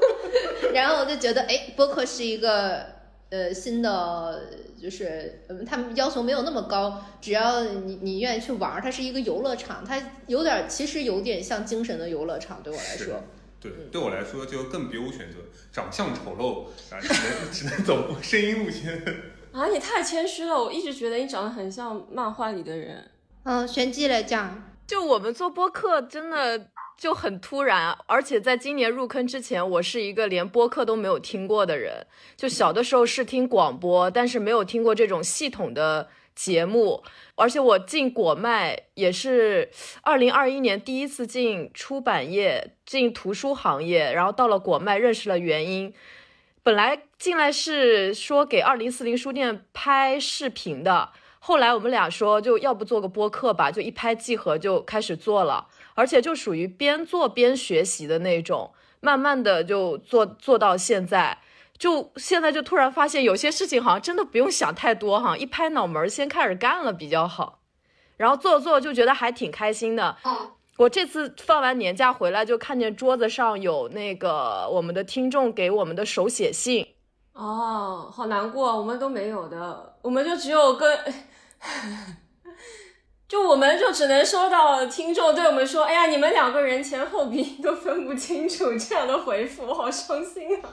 [0.74, 2.84] 然后我就觉得，哎，播客是一个
[3.30, 4.42] 呃新的，
[4.82, 13.22] 就是嗯，他们要求没有那么高，只要你你愿意去玩，它是一个游乐场，它有点其实有点像精神的游乐场，对我来说。
[13.62, 15.38] 对，对我来说就更别无选择，
[15.72, 19.04] 长相丑陋啊，只能 只能走声音路线。
[19.52, 23.12] 啊，你太谦虚了，我一直觉得你长得很像漫画里的人。
[23.44, 32.08] 嗯，玄机来讲，就我们做播客真的就很突然，而且在今年入坑之前，我是一个连播客都没有听过的人。
[32.36, 36.10] 就小的时候是听广播，但是没有听过这种系统的。
[36.36, 37.04] 节目，
[37.36, 39.70] 而且我进果麦也是
[40.02, 45.94] 二零二一年第一次进出版业，进图书行业，然后到了果麦认识了原因。
[46.64, 51.10] 本来进来是说给二零四零书店拍视频的，
[51.40, 61.40] 后来我们俩说就要不做个播客吧，就一拍即合就开始做了，而且就属于边做边学习的那种，慢慢的就做做到现在。
[61.82, 67.58] 就现在就突然发现有些事情好像真的不用想太多哈，一拍脑门先开始干了比较好，
[68.18, 70.16] 然后做做就觉得还挺开心的。
[70.78, 76.86] 我这次放完年假回来就看见桌子上有那个我们的听众给我们的手写信，
[77.34, 81.00] 哦，好难过，我们都没有的，我们就只有跟，
[83.28, 90.70] 就我们就只能收到听众对我们说，哎呀，你们两个人前后鼻音都分不清楚这样的回复，我好伤心啊。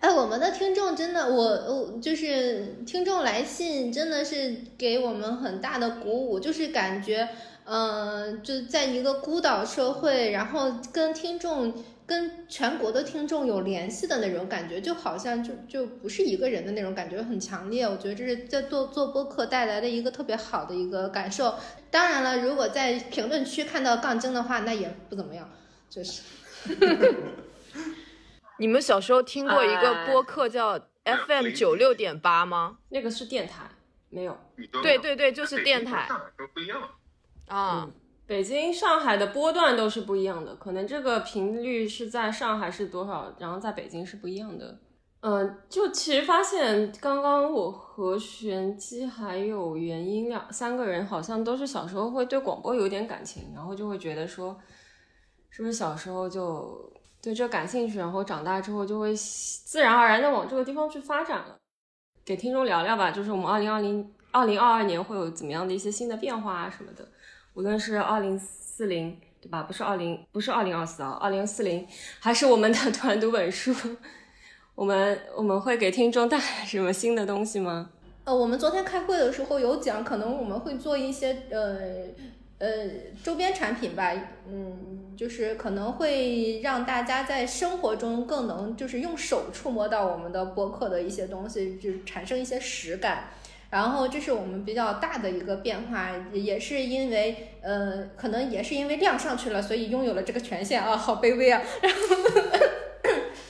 [0.00, 7.28] 哎，我们的听众真的，我我就是听众来信，真的是给我们很大的鼓舞，就是感觉，
[7.64, 11.74] 嗯，就在一个孤岛社会，然后跟听众、
[12.06, 17.84] 跟全国的听众有联系的那种感觉，就好像就就不是一个人的那种感觉，很强烈。
[17.84, 21.56] 我觉得这是在做做播客带来的一个特别好的一个感受。
[21.90, 25.46] 当然了，如果在评论区看到杠精的话，那也不怎么样，
[25.90, 26.22] 就是。
[28.60, 32.76] 你们小时候听过一个播客叫 FM 九六点八吗？
[32.90, 33.64] 那个是电台，
[34.10, 34.36] 没有。
[34.82, 36.06] 对对对，就是电台。
[36.06, 36.78] 上海都不一样。
[37.48, 37.90] 啊，
[38.26, 44.78] 北京、上海的波段都是不一样的，可能这个频率是在上海是多少，然后在北京是不一样的。
[45.20, 54.54] 嗯，就其实发现刚刚我和玄机还有元音两三个人，好像都是小时候会对广播有点感情，然后就会觉得说，
[55.48, 56.92] 是不是小时候就。
[57.22, 61.56] 对这感兴趣，然后长大之后就会自然而然的往这个地方去发展了。
[62.24, 67.06] 给听众聊聊吧，就是我们二零二零、二零二二年会有怎么样的一些新的变化啊什么的。
[67.54, 69.62] 无论是二零四零，对吧？
[69.64, 71.86] 不是二零，不是二零二四啊，二零四零，
[72.20, 73.74] 还是我们的 团读本书，
[74.74, 77.90] 我们我们会给听众带来什么新的东西吗？
[78.24, 81.78] 呃，我们昨天开会的时候有讲，可能我们会做一些呃。
[82.60, 82.68] 呃，
[83.24, 84.12] 周边产品吧，
[84.46, 93.30] 嗯，就是可能会让大家在生活中更能就是用手触摸到我们的播客的一些东西，就产生一些实感。
[93.70, 101.62] 然后这是我们比较大的一个变化，也是因为呃，可能也是因为量上去了，所以拥有了这个权限啊，好卑微啊。
[101.80, 101.98] 然后，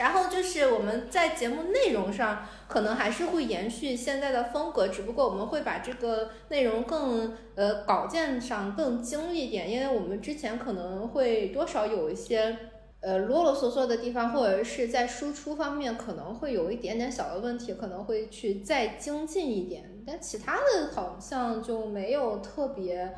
[0.01, 2.49] 然后就是我们在节目内容上。
[2.71, 12.57] 可能还是会延续现在的风格，只不过我们会把这个内容更呃稿件上更精一点，因为我们之前可能会多少有一些
[13.01, 23.13] 呃啰啰嗦嗦的地方，或者是在输出方面可能会有一点点小的问题，可能会去再精进一点，但其他的好像就没有特别。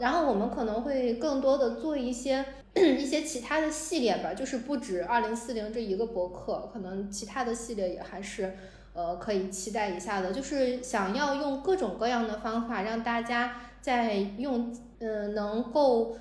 [0.00, 2.44] 然后我们可能会更多的做一些
[2.74, 8.54] 一些其他的系列吧，就是不止二零四零这一个博客，可能其他的系列也还是。
[8.94, 16.16] 呃，可以期待一下的，就是想要用各种各样的方法，让大家在用，嗯，能够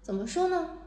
[0.00, 0.78] 怎么说呢？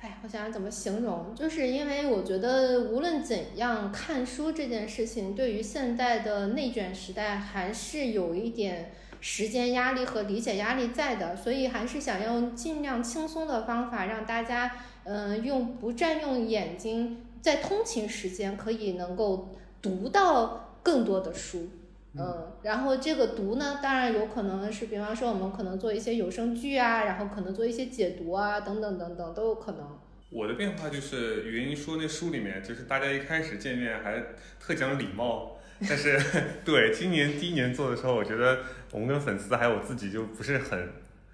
[0.00, 14.72] 哎，我想想怎么形容，就是因为我觉得无论怎样，看书这件事情对于现在的内卷时代还是有一点时间压力和理解压力在的，所以还是想用尽量轻松的方法，让大家，
[15.04, 19.50] 嗯，用不占用眼睛，在通勤时间可以能够。
[19.82, 21.70] 读到更多的书，
[22.12, 29.98] 嗯，然后这个读呢，当然有可能是，比方说我们可能做一些有声剧啊，然后可能做一些解读啊，等等等等都有可能。
[30.30, 34.22] 我的变化就是原因说那书里面就是大家一开始见面还
[34.60, 35.58] 特讲礼貌，
[35.88, 36.18] 但是
[36.64, 38.60] 对今年第一年做的时候，我觉得
[38.92, 40.92] 我们跟粉丝还有我自己就不是很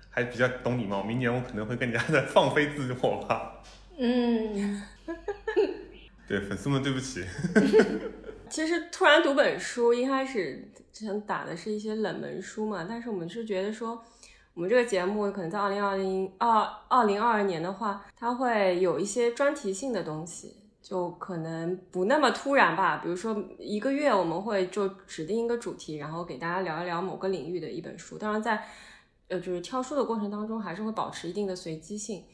[0.08, 3.62] 还比较懂礼貌，明年我可能会更加的 放飞自我吧。
[3.98, 4.82] 嗯，
[6.26, 7.24] 对粉丝们对不起。
[8.48, 14.02] 其实突然读本书，一开始想打的是一些冷门书嘛，但是我们是觉得说，
[14.56, 22.96] 我们这个节目可能在二零二零二二零二二年的话，它会有一些专题性的东西，就可能不那么突然吧。
[23.02, 28.16] 比如说一个月我们会就指定一个主题，然后给大家聊一聊某个领域的一本书。
[28.16, 28.64] 当然在
[29.28, 32.24] 呃就是挑书的过程当中，还是会保持一定的随机性，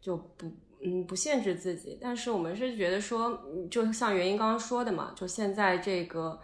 [0.00, 0.46] 就不。
[0.84, 6.40] 嗯，不限制自己，但是我们是觉得说，就像原因刚刚说的嘛，就现在这个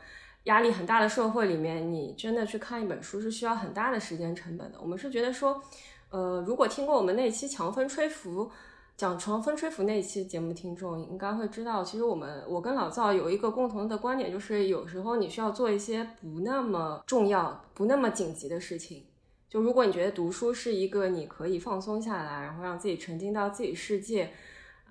[0.49, 4.79] 压力很大的社会里面，你真的去看一本书是需要很大的时间成本的。
[4.81, 5.63] 我们是觉得说，
[6.09, 8.51] 呃，如果听过我们那期强风吹拂
[8.97, 19.05] 讲强风吹拂那一期节目，听众应该会知道，其实我们我跟老赵有一个共同的观点，就是有时候你需要做一些不那么重要、不那么紧急的事情。
[19.51, 24.33] 就如果你觉得读书是一个你可以放松下来，然后让自己沉浸到自己世界，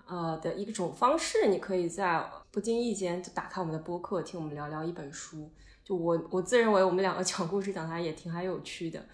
[0.08, 5.50] 呃的一种方式，你可以在不经意间就打开我们的播客，听我们聊聊一本书。
[5.84, 9.06] 就我我自认为我们两个讲故事讲的也挺还有趣的，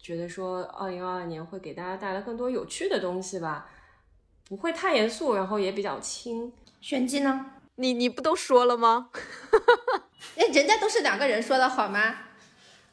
[0.00, 3.68] 觉得说二零二二年会给大家带来更多有趣的东西吧，
[4.48, 6.52] 不会太严肃，然后也比较轻。
[6.80, 7.46] 玄机呢？
[7.76, 9.10] 你你不都说了吗？
[10.36, 12.16] 哎，人家都是两个人说的好吗？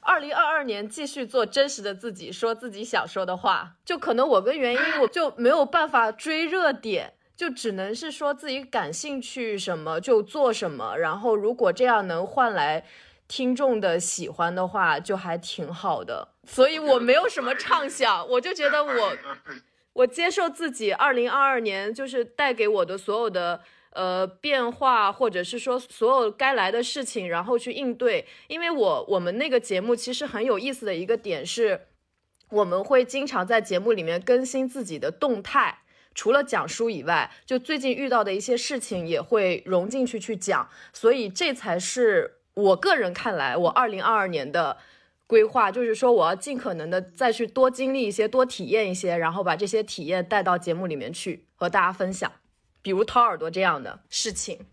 [0.02, 3.78] 二零二二年继续做真实的自己，说自己想说的话。
[3.84, 10.97] 就可能我跟原因，我就没有办法追热点，就只能是说自己感兴趣什么就做什么。
[10.97, 12.86] 然后如果这样能换来
[13.27, 16.29] 听众的喜欢的话，就还挺好的。
[16.45, 19.17] 所以我没有什么畅想，我就觉得我
[19.93, 23.61] 我接受自己二零二二年就是带给我的所有的。
[23.95, 28.27] 呃，变化或者是说所有该来的事情，然后去应对。
[28.49, 31.88] 因为我我们那个节目其实很有意思的一个点是，
[32.49, 35.79] 我们会经常在节目里面更新自己的动态，
[36.16, 40.68] 除了讲书以外，就最近遇到的一些事情也会融进去去讲。
[40.93, 44.78] 所以这才是我个人看来，我二零二二年的
[45.28, 52.32] 规划，就是说我要尽可能的再去多经历一些，多体验一些，然后把这些体验带到节目里面去和大家分享。
[52.82, 54.68] 比如掏耳朵这样的事情，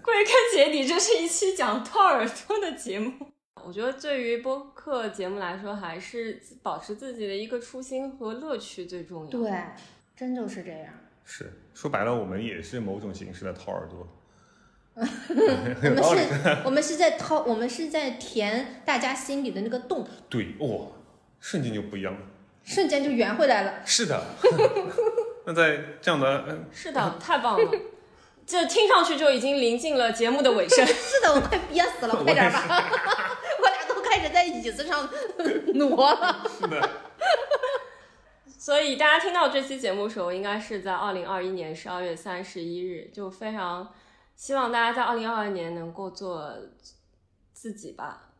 [0.00, 3.32] 归根结底，这是一期讲掏耳朵的节目。
[3.66, 9.30] 我觉得对于播客节目来说，还是保持自己的一个初心和乐趣最重要。
[9.30, 9.50] 对，
[10.14, 10.86] 真就是这样。
[11.24, 14.06] 是说白了，我们也是某种形式的掏耳朵。
[14.94, 20.06] 我们是，我们是在掏，我们是在填大家心里的那个洞。
[20.28, 20.86] 对，哇，
[21.40, 22.20] 瞬间就不一样了。
[22.62, 23.82] 瞬间就圆回来了。
[23.84, 24.22] 是的，
[25.44, 27.70] 那在这样的， 是的，太棒了，
[28.46, 30.86] 这听上去就已经临近了节目的尾声。
[30.86, 33.25] 是的，我快憋死了，快点吧！
[34.16, 35.08] 开始在椅子上
[35.74, 36.48] 挪了。
[36.48, 36.90] 是的。
[38.58, 43.92] 所以大家听到这期节目的时候，应该是在二零二一年十二月三十一日，就非常
[44.34, 46.52] 希望大家在二零二二年能够做
[47.52, 48.32] 自己吧。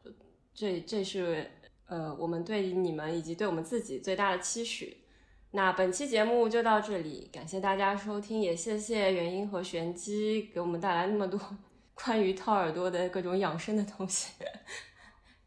[0.54, 1.50] 这这是。
[1.88, 5.04] 呃，我们对你们以及对我们自己最大的期许。
[5.52, 11.40] 那本期节目就到这里，感谢大家收听，也谢谢元音和玄机给我们带来那么多
[11.94, 14.32] 关于掏耳朵的各种养生的东西。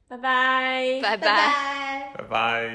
[0.10, 2.74] 拜拜，拜拜，拜拜。